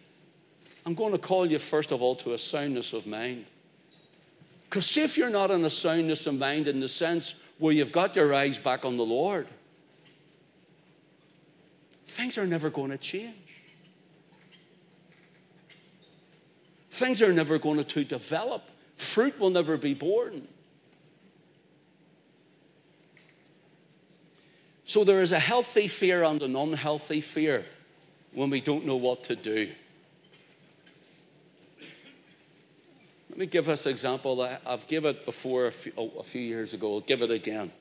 I'm 0.85 0.95
going 0.95 1.13
to 1.13 1.17
call 1.17 1.45
you 1.45 1.59
first 1.59 1.91
of 1.91 2.01
all 2.01 2.15
to 2.17 2.33
a 2.33 2.37
soundness 2.37 2.93
of 2.93 3.07
mind. 3.07 3.45
Because 4.69 4.97
if 4.97 5.17
you're 5.17 5.29
not 5.29 5.49
in 5.51 5.63
a 5.65 5.69
soundness 5.69 6.27
of 6.27 6.37
mind 6.37 6.67
in 6.67 6.79
the 6.79 6.89
sense 6.89 7.35
where 7.57 7.73
you've 7.73 7.91
got 7.91 8.15
your 8.15 8.33
eyes 8.33 8.57
back 8.57 8.85
on 8.85 8.97
the 8.97 9.05
Lord, 9.05 9.47
things 12.13 12.37
are 12.37 12.45
never 12.45 12.69
going 12.69 12.91
to 12.91 12.97
change. 12.97 13.33
Things 16.91 17.21
are 17.21 17.33
never 17.33 17.57
going 17.57 17.83
to 17.83 18.03
develop. 18.03 18.61
Fruit 18.97 19.39
will 19.39 19.49
never 19.49 19.77
be 19.77 19.95
born. 19.95 20.47
So 24.85 25.03
there 25.03 25.21
is 25.21 25.31
a 25.31 25.39
healthy 25.39 25.87
fear 25.87 26.23
and 26.23 26.41
an 26.43 26.55
unhealthy 26.55 27.21
fear 27.21 27.65
when 28.33 28.51
we 28.51 28.61
don't 28.61 28.85
know 28.85 28.97
what 28.97 29.23
to 29.25 29.35
do. 29.35 29.71
Let 33.29 33.39
me 33.39 33.45
give 33.47 33.69
us 33.69 33.87
an 33.87 33.91
example. 33.91 34.47
I've 34.63 34.87
given 34.87 35.15
it 35.15 35.25
before 35.25 35.65
a 35.65 35.71
few, 35.71 35.93
oh, 35.97 36.11
a 36.19 36.23
few 36.23 36.41
years 36.41 36.75
ago. 36.75 36.93
I'll 36.93 36.99
give 36.99 37.23
it 37.23 37.31
again. 37.31 37.71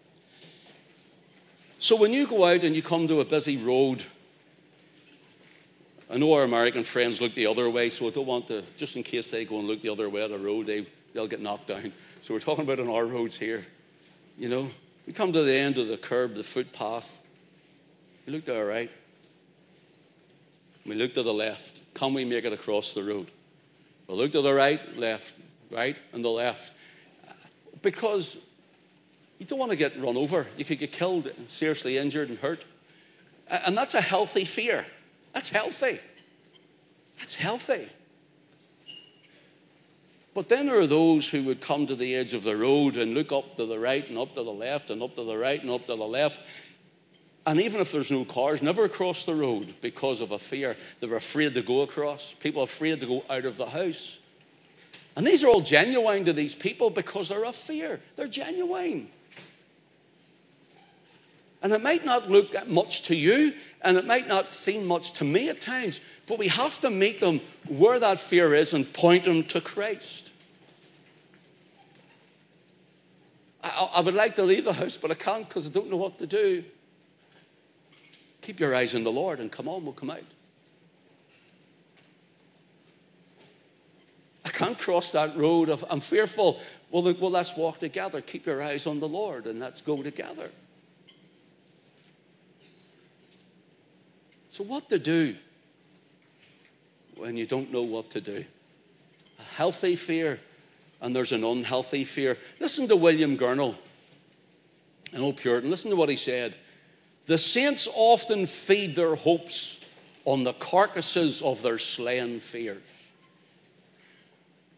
So 1.78 1.96
when 1.96 2.14
you 2.14 2.26
go 2.26 2.46
out 2.46 2.62
and 2.62 2.74
you 2.74 2.80
come 2.80 3.08
to 3.08 3.20
a 3.20 3.26
busy 3.26 3.58
road 3.58 4.02
I 6.12 6.18
know 6.18 6.34
our 6.34 6.42
American 6.42 6.84
friends 6.84 7.22
look 7.22 7.34
the 7.34 7.46
other 7.46 7.70
way, 7.70 7.88
so 7.88 8.06
I 8.06 8.10
don't 8.10 8.26
want 8.26 8.48
to, 8.48 8.62
just 8.76 8.96
in 8.96 9.02
case 9.02 9.30
they 9.30 9.46
go 9.46 9.60
and 9.60 9.66
look 9.66 9.80
the 9.80 9.88
other 9.88 10.10
way 10.10 10.22
at 10.22 10.28
the 10.28 10.38
road, 10.38 10.66
they, 10.66 10.86
they'll 11.14 11.26
get 11.26 11.40
knocked 11.40 11.68
down. 11.68 11.90
So 12.20 12.34
we're 12.34 12.40
talking 12.40 12.64
about 12.64 12.80
on 12.80 12.90
our 12.90 13.06
roads 13.06 13.38
here. 13.38 13.64
You 14.36 14.50
know, 14.50 14.68
we 15.06 15.14
come 15.14 15.32
to 15.32 15.42
the 15.42 15.54
end 15.54 15.78
of 15.78 15.88
the 15.88 15.96
curb, 15.96 16.34
the 16.34 16.42
footpath. 16.44 17.10
We 18.26 18.34
look 18.34 18.44
to 18.44 18.58
our 18.58 18.66
right. 18.66 18.90
We 20.84 20.96
look 20.96 21.14
to 21.14 21.22
the 21.22 21.32
left. 21.32 21.80
Can 21.94 22.12
we 22.12 22.26
make 22.26 22.44
it 22.44 22.52
across 22.52 22.92
the 22.92 23.02
road? 23.02 23.30
We 24.06 24.14
look 24.14 24.32
to 24.32 24.42
the 24.42 24.52
right, 24.52 24.98
left, 24.98 25.32
right, 25.70 25.98
and 26.12 26.22
the 26.22 26.28
left. 26.28 26.74
Because 27.80 28.36
you 29.38 29.46
don't 29.46 29.58
want 29.58 29.70
to 29.70 29.78
get 29.78 29.98
run 29.98 30.18
over. 30.18 30.46
You 30.58 30.66
could 30.66 30.78
get 30.78 30.92
killed, 30.92 31.32
seriously 31.48 31.96
injured, 31.96 32.28
and 32.28 32.38
hurt. 32.38 32.62
And 33.48 33.74
that's 33.74 33.94
a 33.94 34.02
healthy 34.02 34.44
fear. 34.44 34.84
That's 35.32 35.48
healthy. 35.48 35.98
That's 37.18 37.34
healthy. 37.34 37.88
But 40.34 40.48
then 40.48 40.66
there 40.66 40.80
are 40.80 40.86
those 40.86 41.28
who 41.28 41.42
would 41.44 41.60
come 41.60 41.86
to 41.86 41.94
the 41.94 42.14
edge 42.14 42.32
of 42.32 42.42
the 42.42 42.56
road 42.56 42.96
and 42.96 43.14
look 43.14 43.32
up 43.32 43.56
to 43.56 43.66
the 43.66 43.78
right 43.78 44.06
and 44.08 44.16
up 44.16 44.34
to 44.34 44.42
the 44.42 44.52
left 44.52 44.90
and 44.90 45.02
up 45.02 45.16
to 45.16 45.24
the 45.24 45.36
right 45.36 45.60
and 45.60 45.70
up 45.70 45.86
to 45.86 45.94
the 45.94 46.06
left. 46.06 46.42
And 47.44 47.60
even 47.60 47.80
if 47.80 47.92
there's 47.92 48.10
no 48.10 48.24
cars, 48.24 48.62
never 48.62 48.88
cross 48.88 49.24
the 49.24 49.34
road 49.34 49.74
because 49.82 50.20
of 50.20 50.30
a 50.30 50.38
fear. 50.38 50.76
They're 51.00 51.16
afraid 51.16 51.54
to 51.54 51.62
go 51.62 51.82
across. 51.82 52.34
People 52.40 52.62
are 52.62 52.64
afraid 52.64 53.00
to 53.00 53.06
go 53.06 53.24
out 53.28 53.44
of 53.44 53.56
the 53.56 53.66
house. 53.66 54.18
And 55.16 55.26
these 55.26 55.44
are 55.44 55.48
all 55.48 55.60
genuine 55.60 56.24
to 56.24 56.32
these 56.32 56.54
people 56.54 56.88
because 56.88 57.28
they're 57.28 57.44
a 57.44 57.52
fear. 57.52 58.00
They're 58.16 58.28
genuine. 58.28 59.10
And 61.62 61.72
it 61.72 61.80
might 61.80 62.04
not 62.04 62.28
look 62.28 62.66
much 62.66 63.02
to 63.02 63.14
you, 63.14 63.54
and 63.82 63.96
it 63.96 64.04
might 64.04 64.26
not 64.26 64.50
seem 64.50 64.84
much 64.84 65.12
to 65.14 65.24
me 65.24 65.48
at 65.48 65.60
times, 65.60 66.00
but 66.26 66.38
we 66.38 66.48
have 66.48 66.80
to 66.80 66.90
meet 66.90 67.20
them 67.20 67.40
where 67.68 68.00
that 68.00 68.18
fear 68.18 68.52
is 68.52 68.74
and 68.74 68.92
point 68.92 69.24
them 69.24 69.44
to 69.44 69.60
Christ. 69.60 70.30
I, 73.62 73.90
I 73.94 74.00
would 74.00 74.14
like 74.14 74.34
to 74.36 74.42
leave 74.42 74.64
the 74.64 74.72
house, 74.72 74.96
but 74.96 75.12
I 75.12 75.14
can't 75.14 75.48
because 75.48 75.68
I 75.68 75.70
don't 75.70 75.88
know 75.88 75.96
what 75.96 76.18
to 76.18 76.26
do. 76.26 76.64
Keep 78.40 78.58
your 78.58 78.74
eyes 78.74 78.96
on 78.96 79.04
the 79.04 79.12
Lord 79.12 79.38
and 79.38 79.50
come 79.50 79.68
on, 79.68 79.84
we'll 79.84 79.92
come 79.92 80.10
out. 80.10 80.24
I 84.44 84.48
can't 84.48 84.76
cross 84.76 85.12
that 85.12 85.36
road 85.36 85.68
of 85.68 85.84
I'm 85.88 86.00
fearful. 86.00 86.60
Well, 86.90 87.04
well, 87.04 87.30
let's 87.30 87.56
walk 87.56 87.78
together. 87.78 88.20
Keep 88.20 88.46
your 88.46 88.60
eyes 88.60 88.88
on 88.88 88.98
the 88.98 89.08
Lord 89.08 89.46
and 89.46 89.60
let's 89.60 89.80
go 89.80 90.02
together. 90.02 90.50
So, 94.52 94.64
what 94.64 94.90
to 94.90 94.98
do 94.98 95.34
when 97.16 97.38
you 97.38 97.46
don't 97.46 97.72
know 97.72 97.84
what 97.84 98.10
to 98.10 98.20
do? 98.20 98.44
A 99.38 99.42
healthy 99.56 99.96
fear, 99.96 100.38
and 101.00 101.16
there's 101.16 101.32
an 101.32 101.42
unhealthy 101.42 102.04
fear. 102.04 102.36
Listen 102.60 102.86
to 102.88 102.96
William 102.96 103.38
Gurnall, 103.38 103.74
an 105.14 105.22
old 105.22 105.38
Puritan. 105.38 105.70
Listen 105.70 105.88
to 105.88 105.96
what 105.96 106.10
he 106.10 106.16
said. 106.16 106.54
The 107.24 107.38
saints 107.38 107.88
often 107.94 108.44
feed 108.44 108.94
their 108.94 109.14
hopes 109.14 109.80
on 110.26 110.44
the 110.44 110.52
carcasses 110.52 111.40
of 111.40 111.62
their 111.62 111.78
slain 111.78 112.40
fears. 112.40 113.08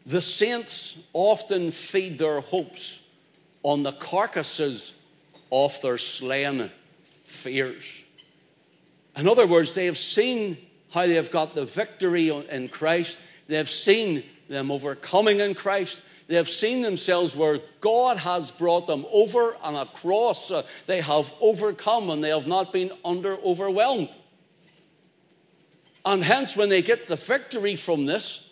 The 0.07 0.23
saints 0.23 0.97
often 1.13 1.73
feed 1.73 2.19
their 2.19 2.41
hopes 2.41 3.03
on 3.65 3.83
the 3.83 3.93
carcasses 3.93 4.95
of 5.51 5.81
their 5.83 5.99
slain 5.99 6.71
fears. 7.25 8.04
In 9.17 9.29
other 9.29 9.47
words, 9.47 9.75
they 9.75 9.87
have 9.87 9.99
seen 9.99 10.57
how 10.93 11.07
they 11.07 11.15
have 11.15 11.31
got 11.31 11.55
the 11.55 11.67
victory 11.67 12.31
in 12.31 12.69
Christ. 12.69 13.19
They 13.47 13.57
have 13.57 13.69
seen 13.69 14.25
them 14.49 14.71
overcoming 14.71 15.41
in 15.41 15.55
Christ. 15.55 16.01
They 16.27 16.37
have 16.37 16.49
seen 16.49 16.81
themselves 16.81 17.37
where 17.37 17.61
God 17.81 18.17
has 18.17 18.51
brought 18.51 18.87
them 18.87 19.05
over 19.13 19.57
and 19.63 19.77
across. 19.77 20.51
They 20.87 21.01
have 21.01 21.33
overcome 21.41 22.11
and 22.11 22.25
they 22.25 22.31
have 22.31 22.47
not 22.47 22.73
been 22.73 22.93
under 23.05 23.37
overwhelmed. 23.37 24.09
And 26.05 26.23
hence, 26.23 26.57
when 26.57 26.69
they 26.69 26.83
get 26.83 27.09
the 27.09 27.17
victory 27.17 27.77
from 27.77 28.07
this, 28.07 28.49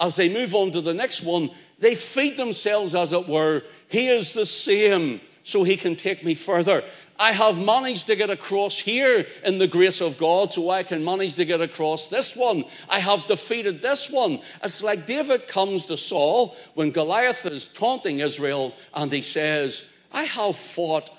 as 0.00 0.16
they 0.16 0.28
move 0.28 0.54
on 0.54 0.72
to 0.72 0.80
the 0.80 0.94
next 0.94 1.22
one, 1.22 1.50
they 1.78 1.94
feed 1.94 2.36
themselves, 2.36 2.94
as 2.94 3.12
it 3.12 3.28
were. 3.28 3.62
He 3.88 4.08
is 4.08 4.32
the 4.32 4.46
same, 4.46 5.20
so 5.44 5.62
he 5.62 5.76
can 5.76 5.96
take 5.96 6.24
me 6.24 6.34
further. 6.34 6.82
I 7.18 7.32
have 7.32 7.58
managed 7.58 8.08
to 8.08 8.16
get 8.16 8.30
across 8.30 8.78
here 8.78 9.26
in 9.44 9.58
the 9.58 9.66
grace 9.66 10.00
of 10.00 10.18
God, 10.18 10.52
so 10.52 10.70
I 10.70 10.82
can 10.82 11.04
manage 11.04 11.36
to 11.36 11.44
get 11.44 11.60
across 11.60 12.08
this 12.08 12.36
one. 12.36 12.64
I 12.88 13.00
have 13.00 13.26
defeated 13.26 13.80
this 13.80 14.10
one. 14.10 14.40
It's 14.62 14.82
like 14.82 15.06
David 15.06 15.48
comes 15.48 15.86
to 15.86 15.96
Saul 15.96 16.56
when 16.74 16.90
Goliath 16.90 17.46
is 17.46 17.68
taunting 17.68 18.20
Israel, 18.20 18.74
and 18.94 19.10
he 19.10 19.22
says, 19.22 19.84
I 20.12 20.24
have 20.24 20.56
fought 20.56 21.10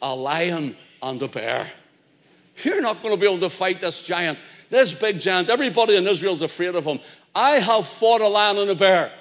a 0.00 0.14
lion 0.14 0.76
and 1.02 1.22
a 1.22 1.28
bear. 1.28 1.70
You're 2.62 2.82
not 2.82 3.02
going 3.02 3.14
to 3.14 3.20
be 3.20 3.26
able 3.26 3.40
to 3.40 3.50
fight 3.50 3.80
this 3.80 4.02
giant, 4.02 4.42
this 4.70 4.92
big 4.92 5.20
giant. 5.20 5.50
Everybody 5.50 5.96
in 5.96 6.06
Israel 6.06 6.34
is 6.34 6.42
afraid 6.42 6.74
of 6.74 6.84
him. 6.84 7.00
I 7.34 7.52
have 7.52 7.86
fought 7.86 8.20
a 8.20 8.28
lion 8.28 8.58
and 8.58 8.70
a 8.70 8.74
bear. 8.74 9.12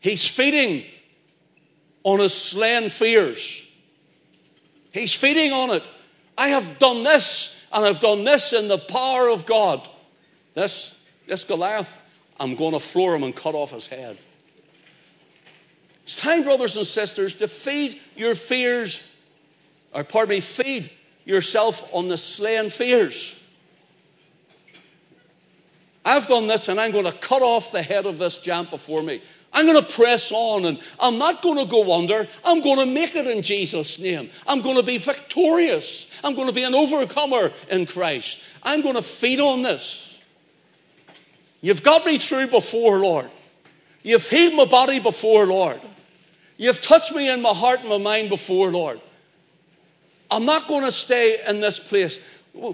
He's 0.00 0.26
feeding 0.26 0.84
on 2.04 2.20
his 2.20 2.32
slain 2.32 2.90
fears. 2.90 3.65
He's 4.96 5.12
feeding 5.12 5.52
on 5.52 5.70
it. 5.70 5.88
I 6.38 6.48
have 6.48 6.78
done 6.78 7.04
this, 7.04 7.54
and 7.70 7.84
I've 7.84 8.00
done 8.00 8.24
this 8.24 8.54
in 8.54 8.68
the 8.68 8.78
power 8.78 9.28
of 9.28 9.44
God. 9.44 9.86
This, 10.54 10.94
this 11.26 11.44
Goliath, 11.44 11.94
I'm 12.40 12.54
going 12.54 12.72
to 12.72 12.80
floor 12.80 13.14
him 13.14 13.22
and 13.22 13.36
cut 13.36 13.54
off 13.54 13.72
his 13.72 13.86
head. 13.86 14.16
It's 16.02 16.16
time, 16.16 16.44
brothers 16.44 16.76
and 16.76 16.86
sisters, 16.86 17.34
to 17.34 17.48
feed 17.48 18.00
your 18.16 18.34
fears, 18.34 19.02
or 19.92 20.02
pardon 20.02 20.36
me, 20.36 20.40
feed 20.40 20.90
yourself 21.26 21.92
on 21.92 22.08
the 22.08 22.16
slain 22.16 22.70
fears. 22.70 23.38
I've 26.06 26.28
done 26.28 26.46
this 26.46 26.68
and 26.68 26.80
I'm 26.80 26.92
going 26.92 27.04
to 27.04 27.12
cut 27.12 27.42
off 27.42 27.72
the 27.72 27.82
head 27.82 28.06
of 28.06 28.18
this 28.18 28.38
giant 28.38 28.70
before 28.70 29.02
me. 29.02 29.20
I'm 29.56 29.64
going 29.64 29.82
to 29.82 29.90
press 29.90 30.32
on 30.32 30.66
and 30.66 30.78
I'm 31.00 31.16
not 31.16 31.40
going 31.40 31.56
to 31.56 31.64
go 31.64 31.98
under. 31.98 32.28
I'm 32.44 32.60
going 32.60 32.78
to 32.78 32.84
make 32.84 33.16
it 33.16 33.26
in 33.26 33.40
Jesus' 33.40 33.98
name. 33.98 34.28
I'm 34.46 34.60
going 34.60 34.76
to 34.76 34.82
be 34.82 34.98
victorious. 34.98 36.08
I'm 36.22 36.34
going 36.34 36.48
to 36.48 36.52
be 36.52 36.62
an 36.62 36.74
overcomer 36.74 37.50
in 37.70 37.86
Christ. 37.86 38.38
I'm 38.62 38.82
going 38.82 38.96
to 38.96 39.02
feed 39.02 39.40
on 39.40 39.62
this. 39.62 40.14
You've 41.62 41.82
got 41.82 42.04
me 42.04 42.18
through 42.18 42.48
before, 42.48 42.98
Lord. 42.98 43.30
You've 44.02 44.28
healed 44.28 44.52
my 44.52 44.66
body 44.66 45.00
before, 45.00 45.46
Lord. 45.46 45.80
You've 46.58 46.82
touched 46.82 47.14
me 47.14 47.32
in 47.32 47.40
my 47.40 47.54
heart 47.54 47.80
and 47.80 47.88
my 47.88 47.96
mind 47.96 48.28
before, 48.28 48.70
Lord. 48.70 49.00
I'm 50.30 50.44
not 50.44 50.68
going 50.68 50.84
to 50.84 50.92
stay 50.92 51.38
in 51.48 51.60
this 51.60 51.78
place. 51.78 52.18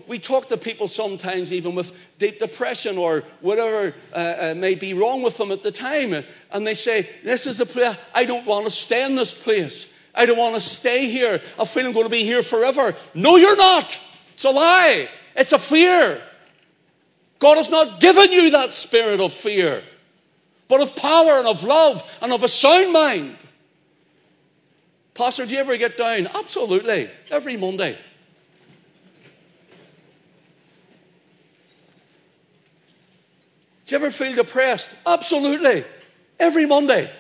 We 0.07 0.19
talk 0.19 0.49
to 0.51 0.57
people 0.57 0.87
sometimes, 0.87 1.53
even 1.53 1.75
with 1.75 1.93
deep 2.19 2.39
depression 2.39 2.99
or 2.99 3.25
whatever 3.41 3.95
uh, 4.13 4.17
uh, 4.17 4.55
may 4.57 4.77
be 4.77 4.95
wrong 4.95 5.23
with 5.23 5.37
them 5.37 5.51
at 5.51 5.65
the 5.65 5.73
time, 5.73 6.25
and 6.53 6.67
they 6.67 6.75
say, 6.75 7.09
This 7.25 7.47
is 7.47 7.59
the 7.59 7.67
place, 7.67 7.97
I 8.15 8.25
don't 8.25 8.47
want 8.47 8.65
to 8.67 8.71
stay 8.71 9.05
in 9.05 9.17
this 9.17 9.35
place. 9.35 9.87
I 10.15 10.27
don't 10.27 10.39
want 10.39 10.55
to 10.55 10.61
stay 10.61 11.09
here. 11.09 11.41
I 11.59 11.65
feel 11.65 11.87
I'm 11.87 11.93
going 11.93 12.05
to 12.05 12.11
be 12.11 12.25
here 12.25 12.43
forever. 12.43 12.95
No, 13.15 13.37
you're 13.37 13.57
not. 13.57 13.99
It's 14.35 14.45
a 14.45 14.51
lie. 14.51 15.09
It's 15.35 15.53
a 15.53 15.59
fear. 15.59 16.23
God 17.39 17.57
has 17.57 17.71
not 17.71 17.99
given 17.99 18.31
you 18.31 18.51
that 18.51 18.73
spirit 18.73 19.21
of 19.21 19.33
fear, 19.33 19.83
but 20.69 20.81
of 20.81 20.95
power 20.95 21.33
and 21.39 21.49
of 21.49 21.65
love 21.65 22.03
and 22.21 22.33
of 22.33 22.45
a 22.45 22.49
sound 22.49 22.93
mind. 22.93 23.37
Pastor, 25.15 25.45
do 25.45 25.55
you 25.55 25.61
ever 25.61 25.77
get 25.77 25.99
down? 25.99 26.29
Absolutely. 26.29 27.11
Every 27.31 27.57
Monday. 27.57 27.99
Do 33.93 33.99
you 33.99 34.05
ever 34.07 34.11
feel 34.11 34.35
depressed? 34.35 34.97
Absolutely. 35.07 35.85
Every 36.41 36.65
Monday. 36.65 37.11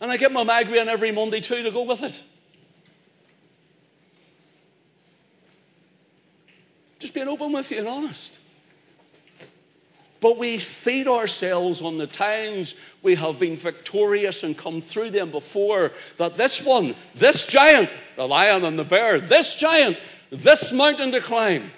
And 0.00 0.10
I 0.10 0.16
get 0.16 0.32
my 0.32 0.42
migraine 0.42 0.88
every 0.88 1.12
Monday 1.12 1.38
too 1.38 1.62
to 1.62 1.70
go 1.70 1.84
with 1.84 2.02
it. 2.02 2.20
Just 6.98 7.14
being 7.14 7.28
open 7.28 7.52
with 7.52 7.70
you 7.70 7.78
and 7.78 7.86
honest. 7.86 8.40
But 10.20 10.38
we 10.38 10.58
feed 10.58 11.06
ourselves 11.06 11.82
on 11.82 11.98
the 11.98 12.08
times 12.08 12.74
we 13.00 13.14
have 13.14 13.38
been 13.38 13.56
victorious 13.56 14.42
and 14.42 14.58
come 14.58 14.80
through 14.80 15.10
them 15.10 15.30
before. 15.30 15.92
That 16.16 16.36
this 16.36 16.66
one, 16.66 16.96
this 17.14 17.46
giant, 17.46 17.94
the 18.16 18.26
lion 18.26 18.64
and 18.64 18.76
the 18.76 18.82
bear, 18.82 19.20
this 19.20 19.54
giant, 19.54 20.00
this 20.30 20.72
mountain 20.72 21.12
to 21.12 21.20
climb, 21.20 21.70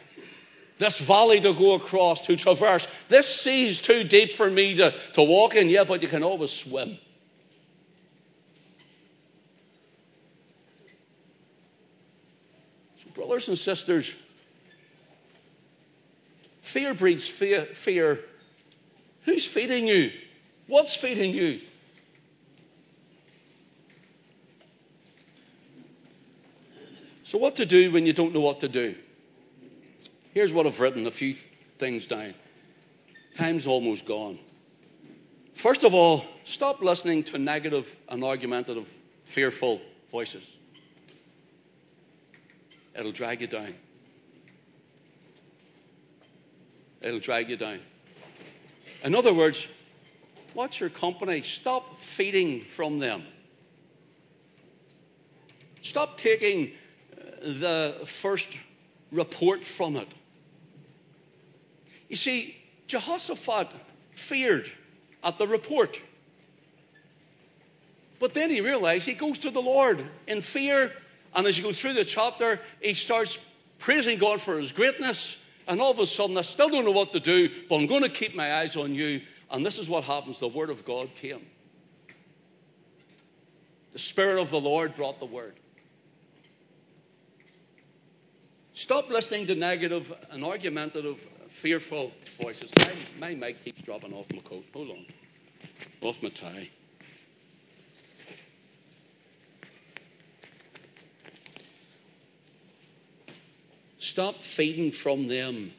this 0.78 0.98
valley 1.00 1.40
to 1.40 1.52
go 1.52 1.74
across, 1.74 2.22
to 2.22 2.36
traverse, 2.36 2.86
this 3.08 3.26
sea 3.28 3.68
is 3.68 3.80
too 3.80 4.04
deep 4.04 4.32
for 4.32 4.48
me 4.48 4.76
to, 4.76 4.94
to 5.14 5.22
walk 5.22 5.54
in. 5.54 5.68
Yeah, 5.68 5.84
but 5.84 6.02
you 6.02 6.08
can 6.08 6.22
always 6.22 6.50
swim. 6.50 6.98
So, 13.02 13.10
brothers 13.14 13.48
and 13.48 13.58
sisters, 13.58 14.14
fear 16.62 16.94
breeds 16.94 17.26
fear. 17.28 17.66
fear 17.66 18.20
Who's 19.28 19.44
feeding 19.44 19.86
you? 19.86 20.10
What's 20.68 20.94
feeding 20.94 21.34
you? 21.34 21.60
So, 27.24 27.36
what 27.36 27.56
to 27.56 27.66
do 27.66 27.90
when 27.90 28.06
you 28.06 28.14
don't 28.14 28.32
know 28.32 28.40
what 28.40 28.60
to 28.60 28.68
do? 28.68 28.94
Here's 30.34 30.52
what 30.52 30.66
I've 30.66 30.80
written 30.80 31.06
a 31.06 31.10
few 31.10 31.34
things 31.78 32.06
down. 32.06 32.34
Time's 33.36 33.66
almost 33.66 34.04
gone. 34.04 34.38
First 35.54 35.84
of 35.84 35.94
all, 35.94 36.24
stop 36.44 36.82
listening 36.82 37.24
to 37.24 37.38
negative 37.38 37.94
and 38.08 38.22
argumentative, 38.22 38.92
fearful 39.24 39.80
voices. 40.10 40.48
It'll 42.96 43.12
drag 43.12 43.40
you 43.40 43.46
down. 43.46 43.74
It'll 47.00 47.20
drag 47.20 47.48
you 47.48 47.56
down. 47.56 47.80
In 49.04 49.14
other 49.14 49.32
words, 49.32 49.66
what's 50.54 50.80
your 50.80 50.90
company? 50.90 51.42
Stop 51.42 52.00
feeding 52.00 52.62
from 52.62 52.98
them. 52.98 53.22
Stop 55.82 56.18
taking 56.18 56.72
uh, 57.16 57.22
the 57.40 57.94
first 58.04 58.48
report 59.12 59.64
from 59.64 59.96
it. 59.96 60.12
You 62.08 62.16
see, 62.16 62.56
Jehoshaphat 62.86 63.68
feared 64.14 64.70
at 65.22 65.38
the 65.38 65.46
report. 65.46 66.00
But 68.18 68.34
then 68.34 68.50
he 68.50 68.60
realized 68.60 69.06
he 69.06 69.14
goes 69.14 69.40
to 69.40 69.50
the 69.50 69.62
Lord 69.62 70.04
in 70.26 70.40
fear. 70.40 70.92
And 71.34 71.46
as 71.46 71.56
you 71.56 71.64
go 71.64 71.72
through 71.72 71.92
the 71.92 72.04
chapter, 72.04 72.60
he 72.80 72.94
starts 72.94 73.38
praising 73.78 74.18
God 74.18 74.40
for 74.40 74.58
his 74.58 74.72
greatness 74.72 75.36
and 75.68 75.82
all 75.82 75.90
of 75.90 75.98
a 75.98 76.06
sudden, 76.06 76.36
I 76.38 76.42
still 76.42 76.70
don't 76.70 76.86
know 76.86 76.92
what 76.92 77.12
to 77.12 77.20
do, 77.20 77.50
but 77.68 77.76
I'm 77.76 77.86
going 77.86 78.02
to 78.02 78.08
keep 78.08 78.34
my 78.34 78.54
eyes 78.54 78.74
on 78.74 78.94
you. 78.94 79.20
And 79.50 79.64
this 79.64 79.78
is 79.78 79.88
what 79.88 80.02
happens 80.02 80.40
the 80.40 80.48
Word 80.48 80.70
of 80.70 80.86
God 80.86 81.10
came. 81.16 81.44
The 83.92 83.98
Spirit 83.98 84.40
of 84.40 84.48
the 84.48 84.58
Lord 84.58 84.96
brought 84.96 85.20
the 85.20 85.26
Word. 85.26 85.54
Stop 88.72 89.10
listening 89.10 89.46
to 89.48 89.54
negative 89.54 90.10
and 90.30 90.42
argumentative, 90.42 91.18
fearful 91.58 92.12
voices. 92.40 92.70
My, 92.78 92.92
my 93.18 93.34
mic 93.34 93.64
keeps 93.64 93.82
dropping 93.82 94.12
off 94.12 94.30
my 94.32 94.38
coat. 94.42 94.64
Hold 94.72 94.90
on. 94.90 95.06
Off 96.02 96.22
my 96.22 96.28
tie. 96.28 96.68
Stop 103.98 104.40
feeding 104.40 104.92
from 104.92 105.26
them. 105.26 105.72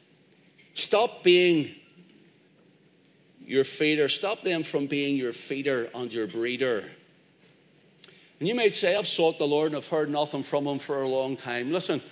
Stop 0.74 1.24
being 1.24 1.74
your 3.46 3.64
feeder. 3.64 4.08
Stop 4.08 4.42
them 4.42 4.62
from 4.62 4.86
being 4.86 5.16
your 5.16 5.32
feeder 5.32 5.88
and 5.94 6.12
your 6.12 6.26
breeder. 6.26 6.84
And 8.38 8.48
you 8.48 8.54
might 8.54 8.74
say, 8.74 8.96
I've 8.96 9.08
sought 9.08 9.38
the 9.38 9.46
Lord 9.46 9.68
and 9.68 9.76
I've 9.76 9.88
heard 9.88 10.10
nothing 10.10 10.42
from 10.42 10.66
him 10.66 10.78
for 10.78 11.00
a 11.00 11.08
long 11.08 11.36
time. 11.36 11.72
Listen, 11.72 12.02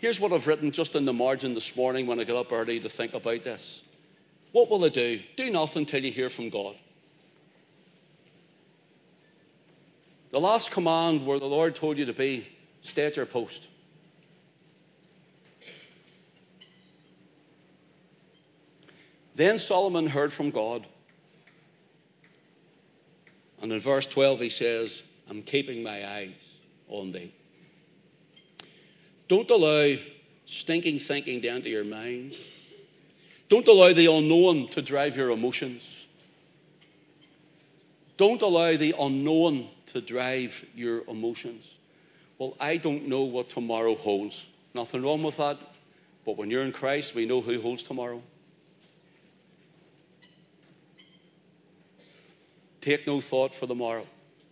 here's 0.00 0.18
what 0.18 0.32
I've 0.32 0.46
written 0.46 0.72
just 0.72 0.96
in 0.96 1.04
the 1.04 1.12
margin 1.12 1.54
this 1.54 1.76
morning 1.76 2.06
when 2.06 2.18
I 2.18 2.24
got 2.24 2.36
up 2.36 2.52
early 2.52 2.80
to 2.80 2.88
think 2.88 3.14
about 3.14 3.44
this. 3.44 3.82
What 4.52 4.68
will 4.68 4.84
I 4.84 4.88
do? 4.88 5.20
Do 5.36 5.50
nothing 5.50 5.86
till 5.86 6.04
you 6.04 6.10
hear 6.10 6.30
from 6.30 6.48
God. 6.48 6.74
The 10.32 10.40
last 10.40 10.70
command 10.70 11.26
where 11.26 11.38
the 11.38 11.46
Lord 11.46 11.74
told 11.74 11.98
you 11.98 12.06
to 12.06 12.12
be, 12.12 12.46
stay 12.80 13.06
at 13.06 13.16
your 13.16 13.26
post. 13.26 13.66
Then 19.34 19.58
Solomon 19.58 20.06
heard 20.06 20.32
from 20.32 20.50
God. 20.50 20.86
And 23.62 23.72
in 23.72 23.80
verse 23.80 24.06
12, 24.06 24.40
he 24.40 24.48
says, 24.48 25.02
I'm 25.28 25.42
keeping 25.42 25.82
my 25.82 26.08
eyes 26.08 26.56
on 26.88 27.12
thee. 27.12 27.32
Don't 29.30 29.48
allow 29.52 29.94
stinking 30.46 30.98
thinking 30.98 31.40
down 31.40 31.62
to 31.62 31.68
your 31.68 31.84
mind. 31.84 32.36
Don't 33.48 33.68
allow 33.68 33.92
the 33.92 34.06
unknown 34.06 34.66
to 34.70 34.82
drive 34.82 35.16
your 35.16 35.30
emotions. 35.30 36.08
Don't 38.16 38.42
allow 38.42 38.74
the 38.76 38.92
unknown 38.98 39.68
to 39.86 40.00
drive 40.00 40.66
your 40.74 41.04
emotions. 41.06 41.78
Well, 42.38 42.56
I 42.58 42.76
don't 42.76 43.06
know 43.06 43.22
what 43.22 43.50
tomorrow 43.50 43.94
holds. 43.94 44.48
Nothing 44.74 45.02
wrong 45.02 45.22
with 45.22 45.36
that. 45.36 45.58
But 46.26 46.36
when 46.36 46.50
you're 46.50 46.64
in 46.64 46.72
Christ, 46.72 47.14
we 47.14 47.24
know 47.24 47.40
who 47.40 47.62
holds 47.62 47.84
tomorrow. 47.84 48.20
Take 52.80 53.06
no 53.06 53.20
thought 53.20 53.54
for 53.54 53.66
the 53.66 53.76
morrow. 53.76 54.08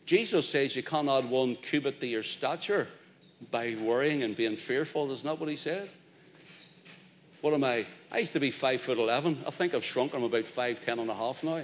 Jesus 0.06 0.48
says 0.48 0.76
you 0.76 0.84
can't 0.84 1.08
add 1.08 1.28
one 1.28 1.56
cubit 1.56 1.98
to 1.98 2.06
your 2.06 2.22
stature 2.22 2.86
by 3.50 3.76
worrying 3.80 4.22
and 4.22 4.36
being 4.36 4.56
fearful. 4.56 5.10
Isn't 5.10 5.28
that 5.28 5.38
what 5.38 5.48
he 5.48 5.56
said? 5.56 5.88
What 7.40 7.54
am 7.54 7.62
I? 7.62 7.86
I 8.10 8.18
used 8.18 8.32
to 8.32 8.40
be 8.40 8.50
five 8.50 8.80
foot 8.80 8.98
eleven. 8.98 9.38
I 9.46 9.50
think 9.50 9.74
I've 9.74 9.84
shrunk. 9.84 10.14
I'm 10.14 10.24
about 10.24 10.46
five 10.46 10.80
ten 10.80 10.98
and 10.98 11.08
a 11.08 11.14
half 11.14 11.44
now. 11.44 11.62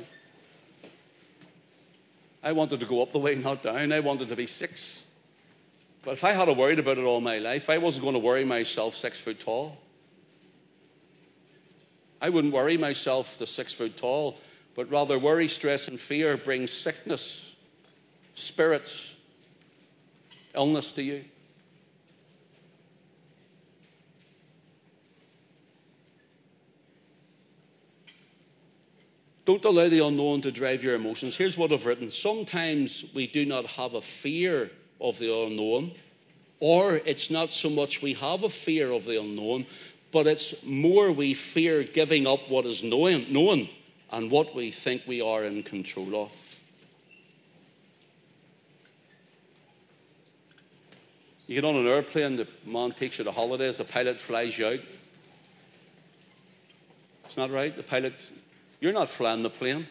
I 2.43 2.53
wanted 2.53 2.81
to 2.81 2.87
go 2.87 3.03
up 3.03 3.13
the 3.13 3.19
way, 3.19 3.35
not 3.35 3.63
down. 3.63 3.93
I 3.93 4.01
wanted 4.01 4.29
to 4.29 4.37
be 4.37 4.47
six. 4.47 5.03
But 6.03 6.13
if 6.13 6.25
I 6.25 6.33
had 6.33 6.55
worried 6.55 6.79
about 6.79 6.99
it 6.99 7.05
all 7.05 7.21
my 7.21 7.39
life, 7.39 7.71
I 7.71 7.79
wasn't 7.79 8.03
going 8.03 8.15
to 8.15 8.21
worry 8.21 8.45
myself 8.45 8.95
six 8.95 9.19
foot 9.19 9.41
tall. 9.41 9.79
I 12.21 12.29
wouldn't 12.29 12.53
worry 12.53 12.77
myself 12.77 13.39
to 13.39 13.47
six 13.47 13.73
foot 13.73 13.97
tall, 13.97 14.39
but 14.75 14.91
rather 14.91 15.19
worry, 15.19 15.49
stress, 15.49 15.89
and 15.89 15.99
fear 15.99 16.37
brings 16.37 16.71
sickness, 16.71 17.55
spirits, 18.35 19.15
illness 20.55 20.93
to 20.93 21.03
you. 21.03 21.25
Don't 29.45 29.65
allow 29.65 29.89
the 29.89 30.07
unknown 30.07 30.41
to 30.43 30.53
drive 30.53 30.83
your 30.83 30.95
emotions. 30.95 31.37
Here's 31.37 31.59
what 31.59 31.73
I've 31.73 31.85
written. 31.85 32.11
Sometimes 32.11 33.05
we 33.15 33.27
do 33.27 33.45
not 33.45 33.67
have 33.67 33.95
a 33.95 34.01
fear 34.01 34.71
of 35.01 35.19
the 35.19 35.35
unknown, 35.35 35.93
or 36.61 36.97
it's 36.97 37.31
not 37.31 37.53
so 37.53 37.69
much 37.69 38.01
we 38.01 38.15
have 38.15 38.43
a 38.43 38.49
fear 38.49 38.91
of 38.91 39.05
the 39.05 39.21
unknown, 39.21 39.67
but 40.13 40.27
it's 40.27 40.55
more 40.63 41.13
we 41.13 41.35
fear 41.35 41.83
giving 41.83 42.27
up 42.27 42.49
what 42.49 42.65
is 42.65 42.83
known, 42.83 43.31
known 43.33 43.69
and 44.11 44.31
what 44.31 44.55
we 44.55 44.71
think 44.71 45.03
we 45.07 45.21
are 45.21 45.45
in 45.45 45.63
control 45.63 46.25
of. 46.25 46.61
You 51.47 51.57
get 51.57 51.65
on 51.67 51.77
an 51.77 51.87
airplane, 51.87 52.37
the 52.37 52.49
man 52.65 52.93
takes 52.93 53.19
you 53.19 53.25
to 53.25 53.33
holidays, 53.33 53.77
the 53.77 53.85
pilot 53.85 54.19
flies 54.19 54.57
you 54.57 54.67
out. 54.67 54.81
It's 57.27 57.37
not 57.37 57.51
right. 57.51 57.75
The 57.77 57.83
pilot 57.83 58.31
you're 58.85 58.93
not 58.93 59.09
flying 59.09 59.43
the 59.43 59.49
plane. 59.49 59.89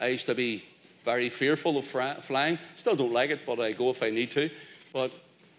I 0.00 0.06
used 0.06 0.24
to 0.24 0.34
be 0.34 0.64
very 1.04 1.28
fearful 1.28 1.76
of 1.76 1.84
flying. 1.84 2.58
Still 2.76 2.96
don't 2.96 3.12
like 3.12 3.28
it, 3.28 3.40
but 3.44 3.60
I 3.60 3.72
go 3.72 3.90
if 3.90 4.02
I 4.02 4.08
need 4.08 4.30
to. 4.30 4.48
But 4.94 5.12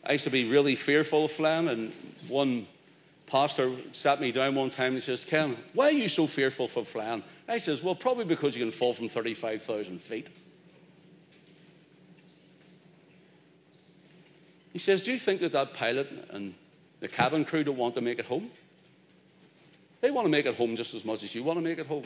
I 0.03 0.13
used 0.13 0.23
to 0.23 0.31
be 0.31 0.49
really 0.49 0.75
fearful 0.75 1.25
of 1.25 1.31
flying, 1.33 1.67
and 1.67 1.93
one 2.27 2.65
pastor 3.27 3.71
sat 3.91 4.19
me 4.19 4.31
down 4.31 4.55
one 4.55 4.71
time 4.71 4.93
and 4.93 5.03
says, 5.03 5.23
Ken, 5.23 5.55
why 5.75 5.89
are 5.89 5.91
you 5.91 6.09
so 6.09 6.25
fearful 6.25 6.67
for 6.67 6.83
flying? 6.83 7.21
I 7.47 7.59
says, 7.59 7.83
Well, 7.83 7.93
probably 7.93 8.25
because 8.25 8.57
you 8.57 8.63
can 8.63 8.71
fall 8.71 8.95
from 8.95 9.07
35,000 9.07 10.01
feet. 10.01 10.31
He 14.73 14.79
says, 14.79 15.03
Do 15.03 15.11
you 15.11 15.19
think 15.19 15.41
that 15.41 15.51
that 15.51 15.75
pilot 15.75 16.09
and 16.31 16.55
the 17.01 17.07
cabin 17.07 17.45
crew 17.45 17.63
don't 17.63 17.77
want 17.77 17.93
to 17.93 18.01
make 18.01 18.17
it 18.17 18.25
home? 18.25 18.49
They 20.01 20.09
want 20.11 20.25
to 20.25 20.31
make 20.31 20.47
it 20.47 20.55
home 20.55 20.75
just 20.75 20.93
as 20.93 21.05
much 21.05 21.23
as 21.23 21.33
you 21.33 21.43
want 21.43 21.59
to 21.59 21.63
make 21.63 21.77
it 21.77 21.85
home. 21.85 22.05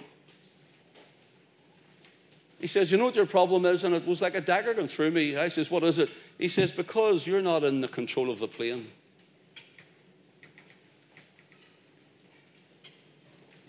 He 2.60 2.68
says, 2.68 2.92
You 2.92 2.98
know 2.98 3.06
what 3.06 3.16
your 3.16 3.26
problem 3.26 3.66
is? 3.66 3.84
And 3.84 3.96
it 3.96 4.06
was 4.06 4.22
like 4.22 4.36
a 4.36 4.42
dagger 4.42 4.74
going 4.74 4.88
through 4.88 5.12
me. 5.12 5.38
I 5.38 5.48
says, 5.48 5.72
What 5.72 5.84
is 5.84 6.00
it? 6.00 6.10
He 6.38 6.50
says, 6.50 6.72
Because 6.72 7.26
you're 7.26 7.42
not 7.42 7.64
in 7.64 7.82
the 7.82 7.88
control 7.88 8.30
of 8.30 8.40
the 8.40 8.48
plane. 8.48 8.88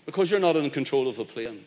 Because 0.05 0.31
you're 0.31 0.39
not 0.39 0.55
in 0.55 0.69
control 0.69 1.07
of 1.07 1.17
the 1.17 1.25
plane. 1.25 1.63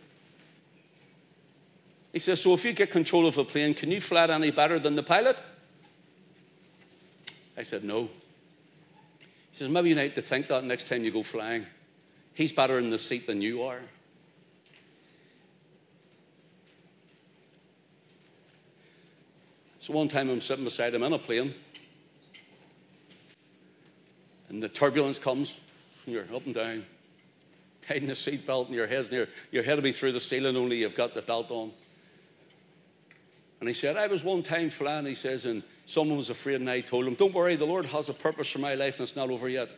He 2.13 2.19
says, 2.19 2.41
So 2.43 2.55
if 2.55 2.65
you 2.65 2.73
get 2.73 2.91
control 2.91 3.27
of 3.27 3.37
the 3.37 3.45
plane, 3.45 3.75
can 3.75 3.91
you 3.91 4.01
fly 4.01 4.25
it 4.25 4.31
any 4.31 4.51
better 4.51 4.79
than 4.79 4.97
the 4.97 5.03
pilot? 5.03 5.41
I 7.57 7.63
said, 7.63 7.85
No. 7.85 8.09
He 9.21 9.27
says, 9.53 9.69
Maybe 9.69 9.91
you 9.91 9.95
need 9.95 10.15
to 10.15 10.23
think 10.23 10.49
that 10.49 10.65
next 10.65 10.89
time 10.89 11.05
you 11.05 11.11
go 11.11 11.23
flying. 11.23 11.67
He's 12.35 12.53
better 12.53 12.79
in 12.79 12.91
the 12.91 12.99
seat 12.99 13.27
than 13.27 13.43
you 13.43 13.63
are. 13.63 13.81
So 19.81 19.95
one 19.95 20.09
time 20.09 20.31
I'm 20.31 20.41
sitting 20.41 20.65
beside 20.65 20.95
him 20.95 21.03
in 21.03 21.13
a 21.13 21.19
plane, 21.19 21.55
and 24.49 24.63
the 24.63 24.69
turbulence 24.69 25.19
comes, 25.19 25.59
and 26.05 26.15
you're 26.15 26.25
up 26.35 26.45
and 26.45 26.55
down, 26.55 26.85
tighten 27.89 28.07
the 28.07 28.15
seat 28.15 28.47
belt, 28.47 28.67
and 28.67 28.77
your 28.77 28.87
head's 28.87 29.11
near 29.11 29.29
your 29.51 29.63
head 29.63 29.77
will 29.77 29.83
be 29.83 29.93
through 29.93 30.13
the 30.13 30.21
ceiling, 30.21 30.57
only 30.57 30.77
you've 30.77 30.95
got 30.95 31.15
the 31.15 31.23
belt 31.23 31.51
on. 31.51 31.73
And 33.61 33.69
he 33.69 33.75
said, 33.75 33.97
I 33.97 34.07
was 34.07 34.23
one 34.23 34.43
time 34.43 34.71
flying, 34.71 35.07
he 35.07 35.15
says, 35.15 35.45
and 35.45 35.63
someone 35.87 36.19
was 36.19 36.31
afraid, 36.31 36.61
and 36.61 36.69
I 36.69 36.81
told 36.81 37.07
him, 37.07 37.15
Don't 37.15 37.35
worry, 37.35 37.57
the 37.57 37.67
Lord 37.67 37.87
has 37.87 38.09
a 38.09 38.15
purpose 38.15 38.51
for 38.51 38.59
my 38.59 38.75
life, 38.75 38.95
and 38.95 39.03
it's 39.03 39.17
not 39.17 39.31
over 39.31 39.49
yet. 39.49 39.75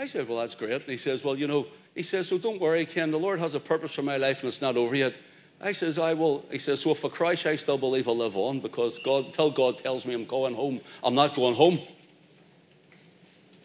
I 0.00 0.06
said, 0.06 0.28
Well, 0.28 0.38
that's 0.38 0.54
great. 0.54 0.72
And 0.72 0.88
he 0.88 0.96
says, 0.96 1.22
Well, 1.22 1.36
you 1.36 1.46
know, 1.46 1.66
he 1.94 2.02
says, 2.02 2.28
So 2.28 2.38
don't 2.38 2.58
worry, 2.58 2.86
Ken, 2.86 3.10
the 3.10 3.18
Lord 3.18 3.38
has 3.38 3.54
a 3.54 3.60
purpose 3.60 3.94
for 3.94 4.00
my 4.00 4.16
life 4.16 4.40
and 4.40 4.48
it's 4.48 4.62
not 4.62 4.78
over 4.78 4.94
yet. 4.94 5.12
I 5.60 5.72
says, 5.72 5.98
I 5.98 6.14
will. 6.14 6.42
He 6.50 6.58
says, 6.58 6.80
So 6.80 6.92
if 6.92 7.00
for 7.00 7.10
Christ, 7.10 7.44
I 7.44 7.56
still 7.56 7.76
believe 7.76 8.08
I'll 8.08 8.16
live 8.16 8.34
on 8.34 8.60
because 8.60 8.98
God, 9.00 9.26
until 9.26 9.50
God 9.50 9.76
tells 9.76 10.06
me 10.06 10.14
I'm 10.14 10.24
going 10.24 10.54
home, 10.54 10.80
I'm 11.04 11.14
not 11.14 11.34
going 11.34 11.54
home. 11.54 11.78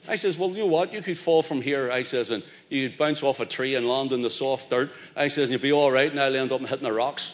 I 0.09 0.17
says, 0.17 0.37
Well, 0.37 0.49
you 0.49 0.57
know 0.57 0.65
what? 0.65 0.93
You 0.93 1.01
could 1.01 1.17
fall 1.17 1.41
from 1.41 1.61
here, 1.61 1.89
I 1.89 2.03
says, 2.03 2.31
and 2.31 2.43
you'd 2.67 2.97
bounce 2.97 3.23
off 3.23 3.39
a 3.39 3.45
tree 3.45 3.75
and 3.75 3.87
land 3.87 4.11
in 4.11 4.21
the 4.21 4.29
soft 4.29 4.69
dirt. 4.69 4.91
I 5.15 5.29
says, 5.29 5.45
and 5.45 5.53
you'd 5.53 5.61
be 5.61 5.71
all 5.71 5.89
right, 5.89 6.11
and 6.11 6.19
I'll 6.19 6.35
end 6.35 6.51
up 6.51 6.59
hitting 6.59 6.83
the 6.83 6.91
rocks. 6.91 7.33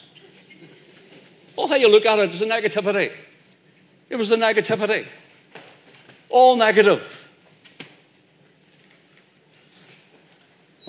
Well, 1.57 1.67
how 1.67 1.75
you 1.75 1.89
look 1.89 2.05
at 2.05 2.19
it, 2.19 2.29
it's 2.29 2.41
a 2.41 2.45
negativity. 2.45 3.11
It 4.11 4.17
was 4.17 4.31
a 4.31 4.37
negativity. 4.37 5.07
All 6.29 6.55
negative. 6.55 7.10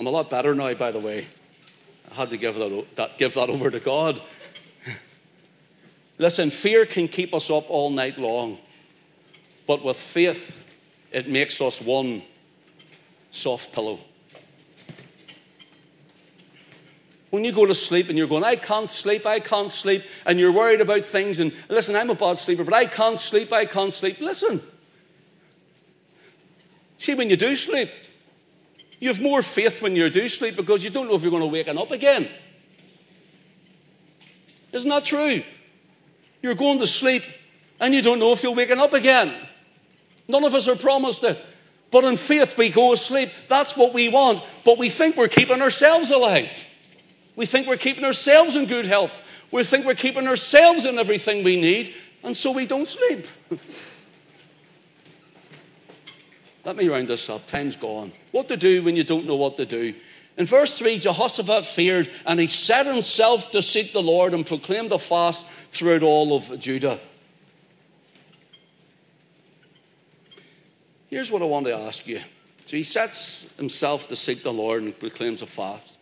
I'm 0.03 0.07
a 0.07 0.09
lot 0.09 0.29
better 0.29 0.53
now, 0.53 0.73
by 0.73 0.91
the 0.91 0.99
way. 0.99 1.25
I 2.11 2.13
had 2.13 2.31
to 2.31 2.37
give 2.37 2.55
that, 2.55 2.85
that, 2.97 3.17
give 3.17 3.35
that 3.35 3.49
over 3.49 3.71
to 3.71 3.79
God. 3.79 4.19
Listen, 6.17 6.49
fear 6.49 6.85
can 6.85 7.07
keep 7.07 7.33
us 7.33 7.49
up 7.49 7.69
all 7.69 7.89
night 7.89 8.17
long, 8.17 8.57
but 9.65 9.81
with 9.81 9.95
faith, 9.95 10.61
it 11.13 11.29
makes 11.29 11.61
us 11.61 11.81
one 11.81 12.21
soft 13.31 13.71
pillow. 13.71 13.97
When 17.29 17.45
you 17.45 17.53
go 17.53 17.65
to 17.65 17.73
sleep 17.73 18.09
and 18.09 18.17
you're 18.17 18.27
going, 18.27 18.43
I 18.43 18.57
can't 18.57 18.89
sleep, 18.89 19.25
I 19.25 19.39
can't 19.39 19.71
sleep, 19.71 20.03
and 20.25 20.37
you're 20.37 20.51
worried 20.51 20.81
about 20.81 21.05
things, 21.05 21.39
and 21.39 21.53
listen, 21.69 21.95
I'm 21.95 22.09
a 22.09 22.15
bad 22.15 22.37
sleeper, 22.37 22.65
but 22.65 22.73
I 22.73 22.87
can't 22.87 23.17
sleep, 23.17 23.53
I 23.53 23.63
can't 23.63 23.93
sleep. 23.93 24.19
Listen. 24.19 24.61
See, 26.97 27.15
when 27.15 27.29
you 27.29 27.37
do 27.37 27.55
sleep, 27.55 27.89
you 29.03 29.09
have 29.09 29.21
more 29.21 29.41
faith 29.41 29.81
when 29.81 29.97
you 29.97 30.09
do 30.09 30.29
sleep 30.29 30.55
because 30.55 30.81
you 30.81 30.89
don't 30.89 31.09
know 31.09 31.15
if 31.15 31.23
you're 31.23 31.31
going 31.31 31.43
to 31.43 31.47
wake 31.47 31.67
up 31.67 31.91
again. 31.91 32.25
Isn't 34.71 34.89
that 34.89 35.03
true? 35.03 35.43
You're 36.41 36.55
going 36.55 36.79
to 36.79 36.87
sleep 36.87 37.23
and 37.81 37.93
you 37.93 38.01
don't 38.01 38.19
know 38.19 38.31
if 38.31 38.43
you're 38.43 38.55
waking 38.55 38.79
up 38.79 38.93
again. 38.93 39.33
None 40.29 40.45
of 40.45 40.55
us 40.55 40.69
are 40.69 40.77
promised 40.77 41.25
it. 41.25 41.37
But 41.91 42.05
in 42.05 42.15
faith, 42.15 42.57
we 42.57 42.69
go 42.69 42.91
to 42.91 42.97
sleep. 42.97 43.29
That's 43.49 43.75
what 43.75 43.93
we 43.93 44.07
want. 44.07 44.41
But 44.63 44.77
we 44.77 44.87
think 44.87 45.17
we're 45.17 45.27
keeping 45.27 45.61
ourselves 45.61 46.09
alive. 46.09 46.65
We 47.35 47.45
think 47.45 47.67
we're 47.67 47.75
keeping 47.75 48.05
ourselves 48.05 48.55
in 48.55 48.67
good 48.67 48.85
health. 48.85 49.21
We 49.51 49.65
think 49.65 49.85
we're 49.85 49.95
keeping 49.95 50.29
ourselves 50.29 50.85
in 50.85 50.97
everything 50.97 51.43
we 51.43 51.59
need. 51.59 51.93
And 52.23 52.37
so 52.37 52.51
we 52.51 52.67
don't 52.67 52.87
sleep. 52.87 53.27
Let 56.65 56.77
me 56.77 56.87
round 56.87 57.09
this 57.09 57.29
up. 57.29 57.45
Time's 57.47 57.75
gone. 57.75 58.13
What 58.31 58.47
to 58.47 58.57
do 58.57 58.83
when 58.83 58.95
you 58.95 59.03
don't 59.03 59.25
know 59.25 59.35
what 59.35 59.57
to 59.57 59.65
do. 59.65 59.93
In 60.37 60.45
verse 60.45 60.77
3, 60.77 60.97
Jehoshaphat 60.97 61.65
feared, 61.65 62.09
and 62.25 62.39
he 62.39 62.47
set 62.47 62.85
himself 62.85 63.51
to 63.51 63.61
seek 63.61 63.93
the 63.93 64.01
Lord 64.01 64.33
and 64.33 64.45
proclaimed 64.45 64.91
a 64.91 64.97
fast 64.97 65.45
throughout 65.71 66.03
all 66.03 66.35
of 66.35 66.59
Judah. 66.59 66.99
Here's 71.09 71.31
what 71.31 71.43
I 71.43 71.45
want 71.45 71.67
to 71.67 71.75
ask 71.75 72.07
you. 72.07 72.19
So 72.65 72.77
he 72.77 72.83
sets 72.83 73.45
himself 73.57 74.07
to 74.07 74.15
seek 74.15 74.41
the 74.41 74.53
Lord 74.53 74.81
and 74.81 74.97
proclaims 74.97 75.43
a 75.43 75.45
fast. 75.45 75.99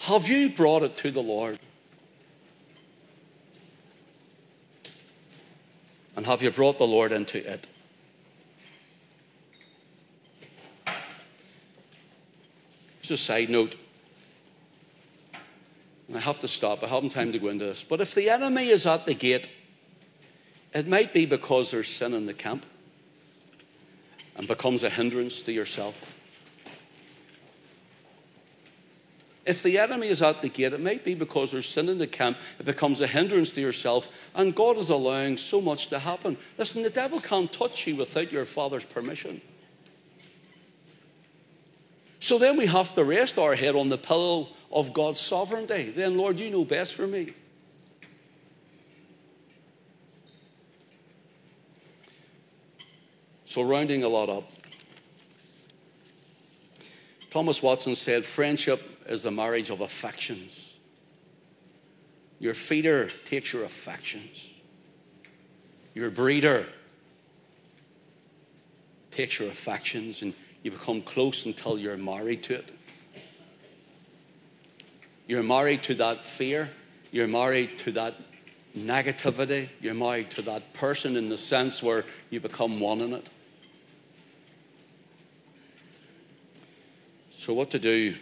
Have 0.00 0.28
you 0.28 0.50
brought 0.50 0.82
it 0.82 0.96
to 0.98 1.10
the 1.10 1.22
Lord? 1.22 1.58
And 6.16 6.26
have 6.26 6.42
you 6.42 6.50
brought 6.50 6.76
the 6.76 6.86
Lord 6.86 7.12
into 7.12 7.38
it? 7.38 7.66
Just 13.10 13.22
a 13.22 13.24
side 13.24 13.50
note. 13.50 13.74
And 16.06 16.16
I 16.16 16.20
have 16.20 16.38
to 16.40 16.48
stop. 16.48 16.84
I 16.84 16.86
haven't 16.86 17.08
time 17.08 17.32
to 17.32 17.40
go 17.40 17.48
into 17.48 17.64
this. 17.64 17.82
But 17.82 18.00
if 18.00 18.14
the 18.14 18.30
enemy 18.30 18.68
is 18.68 18.86
at 18.86 19.04
the 19.04 19.14
gate, 19.14 19.48
it 20.72 20.86
might 20.86 21.12
be 21.12 21.26
because 21.26 21.72
there's 21.72 21.88
sin 21.88 22.14
in 22.14 22.26
the 22.26 22.34
camp 22.34 22.64
and 24.36 24.46
becomes 24.46 24.84
a 24.84 24.90
hindrance 24.90 25.42
to 25.42 25.52
yourself. 25.52 26.14
If 29.44 29.64
the 29.64 29.78
enemy 29.78 30.06
is 30.06 30.22
at 30.22 30.40
the 30.40 30.48
gate, 30.48 30.72
it 30.72 30.80
might 30.80 31.02
be 31.02 31.16
because 31.16 31.50
there's 31.50 31.66
sin 31.66 31.88
in 31.88 31.98
the 31.98 32.06
camp. 32.06 32.38
It 32.60 32.64
becomes 32.64 33.00
a 33.00 33.08
hindrance 33.08 33.50
to 33.52 33.60
yourself, 33.60 34.08
and 34.36 34.54
God 34.54 34.78
is 34.78 34.90
allowing 34.90 35.36
so 35.36 35.60
much 35.60 35.88
to 35.88 35.98
happen. 35.98 36.36
Listen, 36.58 36.84
the 36.84 36.90
devil 36.90 37.18
can't 37.18 37.52
touch 37.52 37.88
you 37.88 37.96
without 37.96 38.30
your 38.30 38.44
father's 38.44 38.84
permission. 38.84 39.40
So 42.30 42.38
then 42.38 42.56
we 42.56 42.66
have 42.66 42.94
to 42.94 43.02
rest 43.02 43.40
our 43.40 43.56
head 43.56 43.74
on 43.74 43.88
the 43.88 43.98
pillow 43.98 44.46
of 44.70 44.92
God's 44.92 45.18
sovereignty. 45.18 45.90
Then, 45.90 46.16
Lord, 46.16 46.38
you 46.38 46.48
know 46.48 46.64
best 46.64 46.94
for 46.94 47.04
me. 47.04 47.30
So, 53.46 53.62
rounding 53.62 54.04
a 54.04 54.08
lot 54.08 54.28
up, 54.28 54.48
Thomas 57.32 57.60
Watson 57.60 57.96
said, 57.96 58.24
Friendship 58.24 58.80
is 59.08 59.24
the 59.24 59.32
marriage 59.32 59.70
of 59.70 59.80
affections. 59.80 60.72
Your 62.38 62.54
feeder 62.54 63.10
takes 63.24 63.52
your 63.52 63.64
affections, 63.64 64.52
your 65.96 66.10
breeder 66.10 66.64
takes 69.10 69.40
your 69.40 69.48
affections, 69.48 70.22
and 70.22 70.32
you 70.62 70.70
become 70.70 71.02
close 71.02 71.46
until 71.46 71.78
you're 71.78 71.96
married 71.96 72.42
to 72.44 72.54
it. 72.56 72.72
You're 75.26 75.42
married 75.42 75.84
to 75.84 75.94
that 75.94 76.24
fear, 76.24 76.68
you're 77.12 77.28
married 77.28 77.78
to 77.80 77.92
that 77.92 78.14
negativity, 78.76 79.68
you're 79.80 79.94
married 79.94 80.30
to 80.32 80.42
that 80.42 80.74
person 80.74 81.16
in 81.16 81.28
the 81.28 81.38
sense 81.38 81.82
where 81.82 82.04
you 82.30 82.40
become 82.40 82.80
one 82.80 83.00
in 83.00 83.12
it. 83.14 83.28
So, 87.30 87.54
what 87.54 87.70
to 87.70 87.78
do 87.78 88.14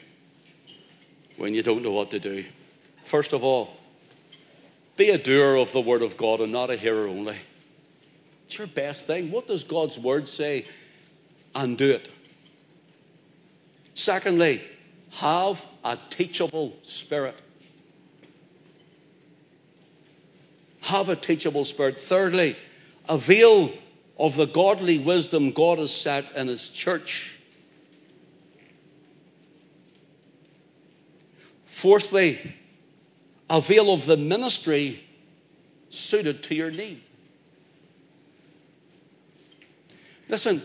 when 1.37 1.55
you 1.55 1.63
don't 1.63 1.83
know 1.83 1.93
what 1.93 2.11
to 2.13 2.19
do? 2.19 2.45
First 3.05 3.33
of 3.33 3.43
all, 3.43 3.75
be 4.97 5.11
a 5.11 5.19
doer 5.19 5.57
of 5.57 5.73
the 5.73 5.81
Word 5.81 6.03
of 6.03 6.17
God 6.17 6.41
and 6.41 6.53
not 6.53 6.71
a 6.71 6.77
hearer 6.77 7.09
only. 7.09 7.37
It's 8.45 8.59
your 8.59 8.67
best 8.67 9.07
thing. 9.07 9.31
What 9.31 9.47
does 9.47 9.65
God's 9.65 9.99
Word 9.99 10.29
say? 10.29 10.67
And 11.55 11.79
do 11.79 11.91
it. 11.91 12.09
Secondly, 13.99 14.63
have 15.17 15.67
a 15.85 15.99
teachable 16.11 16.73
spirit. 16.83 17.35
Have 20.83 21.09
a 21.09 21.17
teachable 21.17 21.65
spirit. 21.65 21.99
Thirdly, 21.99 22.57
avail 23.09 23.73
of 24.17 24.37
the 24.37 24.47
godly 24.47 25.01
wisdom 25.01 25.51
God 25.51 25.81
has 25.81 25.93
set 25.93 26.37
in 26.37 26.47
His 26.47 26.71
church. 26.71 27.41
Fourthly, 31.65 32.55
avail 33.51 33.93
of 33.93 34.07
the 34.07 34.17
ministry 34.17 35.03
suited 35.89 36.45
to 36.45 36.55
your 36.55 36.71
need. 36.71 37.01
Listen, 40.29 40.63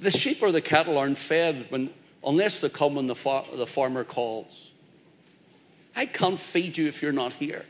the 0.00 0.10
sheep 0.10 0.42
or 0.42 0.52
the 0.52 0.60
cattle 0.60 0.98
aren't 0.98 1.18
fed 1.18 1.66
when, 1.70 1.90
unless 2.24 2.60
they 2.60 2.68
come 2.68 2.94
when 2.94 3.06
the, 3.06 3.14
far, 3.14 3.44
the 3.54 3.66
farmer 3.66 4.04
calls. 4.04 4.72
I 5.96 6.06
can't 6.06 6.38
feed 6.38 6.78
you 6.78 6.88
if 6.88 7.02
you're 7.02 7.12
not 7.12 7.32
here. 7.32 7.64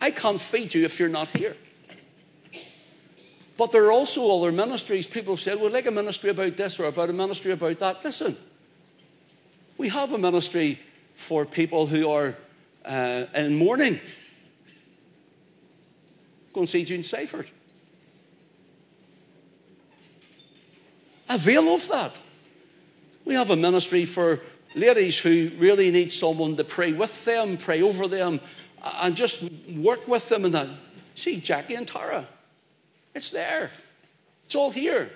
I 0.00 0.10
can't 0.10 0.40
feed 0.40 0.74
you 0.74 0.84
if 0.84 1.00
you're 1.00 1.08
not 1.08 1.28
here. 1.28 1.56
But 3.56 3.72
there 3.72 3.86
are 3.86 3.92
also 3.92 4.38
other 4.38 4.52
ministries. 4.52 5.06
People 5.06 5.36
said, 5.36 5.60
we'd 5.60 5.72
like 5.72 5.86
a 5.86 5.90
ministry 5.90 6.30
about 6.30 6.56
this 6.56 6.78
or 6.78 6.84
about 6.84 7.08
a 7.08 7.14
ministry 7.14 7.52
about 7.52 7.78
that. 7.78 8.04
Listen, 8.04 8.36
we 9.78 9.88
have 9.88 10.12
a 10.12 10.18
ministry 10.18 10.78
for 11.14 11.46
people 11.46 11.86
who 11.86 12.10
are 12.10 12.36
uh, 12.84 13.24
in 13.34 13.56
mourning. 13.56 13.98
Go 16.52 16.60
and 16.60 16.68
see 16.68 16.84
June 16.84 17.02
Seifert. 17.02 17.50
Avail 21.28 21.74
of 21.74 21.88
that. 21.88 22.18
We 23.24 23.34
have 23.34 23.50
a 23.50 23.56
ministry 23.56 24.04
for 24.04 24.40
ladies 24.74 25.18
who 25.18 25.50
really 25.58 25.90
need 25.90 26.12
someone 26.12 26.56
to 26.56 26.64
pray 26.64 26.92
with 26.92 27.24
them, 27.24 27.56
pray 27.56 27.82
over 27.82 28.06
them, 28.06 28.40
and 28.82 29.16
just 29.16 29.42
work 29.68 30.06
with 30.06 30.28
them. 30.28 30.44
And 30.44 30.54
that. 30.54 30.68
See, 31.14 31.40
Jackie 31.40 31.74
and 31.74 31.88
Tara. 31.88 32.26
It's 33.14 33.30
there. 33.30 33.70
It's 34.44 34.54
all 34.54 34.70
here. 34.70 35.10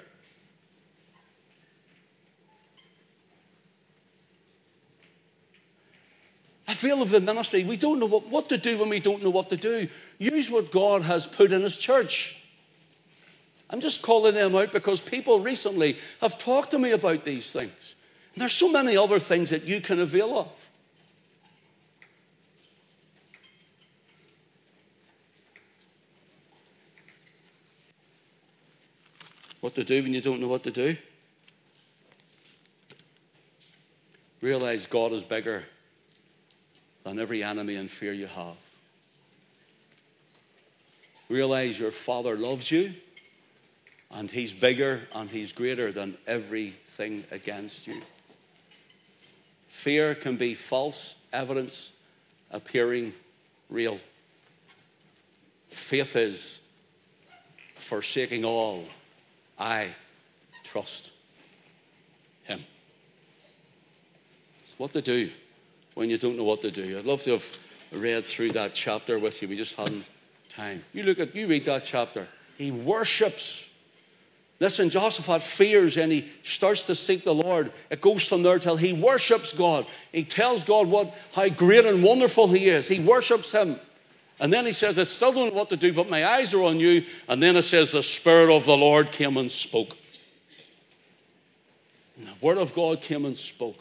Feel 6.80 7.02
of 7.02 7.10
the 7.10 7.20
ministry. 7.20 7.62
We 7.64 7.76
don't 7.76 7.98
know 7.98 8.06
what, 8.06 8.28
what 8.28 8.48
to 8.48 8.56
do 8.56 8.78
when 8.78 8.88
we 8.88 9.00
don't 9.00 9.22
know 9.22 9.28
what 9.28 9.50
to 9.50 9.58
do. 9.58 9.86
Use 10.18 10.50
what 10.50 10.72
God 10.72 11.02
has 11.02 11.26
put 11.26 11.52
in 11.52 11.60
His 11.60 11.76
church. 11.76 12.39
I'm 13.70 13.80
just 13.80 14.02
calling 14.02 14.34
them 14.34 14.54
out 14.56 14.72
because 14.72 15.00
people 15.00 15.40
recently 15.40 15.96
have 16.20 16.36
talked 16.36 16.72
to 16.72 16.78
me 16.78 16.90
about 16.90 17.24
these 17.24 17.50
things. 17.52 17.94
And 18.34 18.42
there's 18.42 18.52
so 18.52 18.70
many 18.70 18.96
other 18.96 19.20
things 19.20 19.50
that 19.50 19.64
you 19.64 19.80
can 19.80 20.00
avail 20.00 20.38
of. 20.38 20.70
what 29.60 29.74
to 29.74 29.84
do 29.84 30.02
when 30.02 30.14
you 30.14 30.20
don't 30.20 30.40
know 30.40 30.48
what 30.48 30.64
to 30.64 30.70
do. 30.70 30.96
Realize 34.40 34.86
God 34.86 35.12
is 35.12 35.22
bigger 35.22 35.62
than 37.04 37.18
every 37.18 37.42
enemy 37.42 37.76
and 37.76 37.90
fear 37.90 38.12
you 38.12 38.26
have. 38.26 38.56
Realize 41.28 41.78
your 41.78 41.92
Father 41.92 42.36
loves 42.36 42.70
you 42.70 42.94
and 44.10 44.30
He's 44.30 44.52
bigger 44.52 45.00
and 45.14 45.28
He's 45.30 45.52
greater 45.52 45.92
than 45.92 46.16
everything 46.26 47.24
against 47.30 47.86
you. 47.86 48.00
Fear 49.68 50.14
can 50.14 50.36
be 50.36 50.54
false 50.54 51.14
evidence 51.32 51.92
appearing 52.50 53.12
real. 53.68 53.98
Faith 55.70 56.16
is 56.16 56.60
forsaking 57.76 58.44
all 58.44 58.84
I 59.58 59.88
trust 60.64 61.10
Him. 62.44 62.64
What 64.76 64.94
to 64.94 65.02
do 65.02 65.30
when 65.92 66.08
you 66.08 66.16
don't 66.16 66.38
know 66.38 66.44
what 66.44 66.62
to 66.62 66.70
do. 66.70 66.98
I'd 66.98 67.04
love 67.04 67.22
to 67.24 67.32
have 67.32 67.58
read 67.92 68.24
through 68.24 68.52
that 68.52 68.72
chapter 68.72 69.18
with 69.18 69.42
you. 69.42 69.48
We 69.48 69.56
just 69.58 69.74
hadn't 69.74 70.04
time. 70.48 70.82
You 70.94 71.02
look 71.02 71.18
at, 71.18 71.34
you 71.34 71.46
read 71.46 71.66
that 71.66 71.84
chapter. 71.84 72.26
He 72.56 72.70
worships. 72.70 73.68
Listen, 74.60 74.90
Jehoshaphat 74.90 75.42
fears 75.42 75.96
and 75.96 76.12
he 76.12 76.28
starts 76.42 76.84
to 76.84 76.94
seek 76.94 77.24
the 77.24 77.34
Lord. 77.34 77.72
It 77.88 78.02
goes 78.02 78.28
from 78.28 78.42
there 78.42 78.58
till 78.58 78.76
he 78.76 78.92
worships 78.92 79.54
God. 79.54 79.86
He 80.12 80.24
tells 80.24 80.64
God 80.64 80.86
what 80.86 81.14
how 81.34 81.48
great 81.48 81.86
and 81.86 82.02
wonderful 82.02 82.46
he 82.46 82.68
is. 82.68 82.86
He 82.86 83.00
worships 83.00 83.52
him. 83.52 83.80
And 84.38 84.52
then 84.52 84.66
he 84.66 84.72
says, 84.72 84.98
I 84.98 85.04
still 85.04 85.32
don't 85.32 85.48
know 85.48 85.58
what 85.58 85.70
to 85.70 85.76
do, 85.78 85.94
but 85.94 86.10
my 86.10 86.26
eyes 86.26 86.52
are 86.52 86.62
on 86.62 86.78
you. 86.78 87.04
And 87.26 87.42
then 87.42 87.56
it 87.56 87.62
says, 87.62 87.92
the 87.92 88.02
Spirit 88.02 88.54
of 88.54 88.66
the 88.66 88.76
Lord 88.76 89.12
came 89.12 89.38
and 89.38 89.50
spoke. 89.50 89.96
And 92.18 92.26
the 92.26 92.46
Word 92.46 92.58
of 92.58 92.74
God 92.74 93.00
came 93.00 93.24
and 93.24 93.36
spoke. 93.36 93.78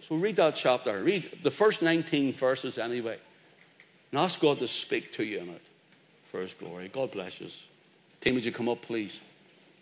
So 0.00 0.14
read 0.16 0.36
that 0.36 0.54
chapter. 0.54 1.02
Read 1.02 1.28
the 1.42 1.50
first 1.50 1.82
19 1.82 2.34
verses 2.34 2.78
anyway. 2.78 3.18
And 4.12 4.20
ask 4.20 4.40
God 4.40 4.60
to 4.60 4.68
speak 4.68 5.12
to 5.12 5.24
you 5.24 5.40
in 5.40 5.48
it 5.48 5.62
for 6.34 6.40
His 6.40 6.54
glory. 6.54 6.88
God 6.88 7.12
bless 7.12 7.40
you. 7.40 7.46
Team, 8.20 8.34
would 8.34 8.44
you 8.44 8.50
come 8.50 8.68
up, 8.68 8.82
please? 8.82 9.20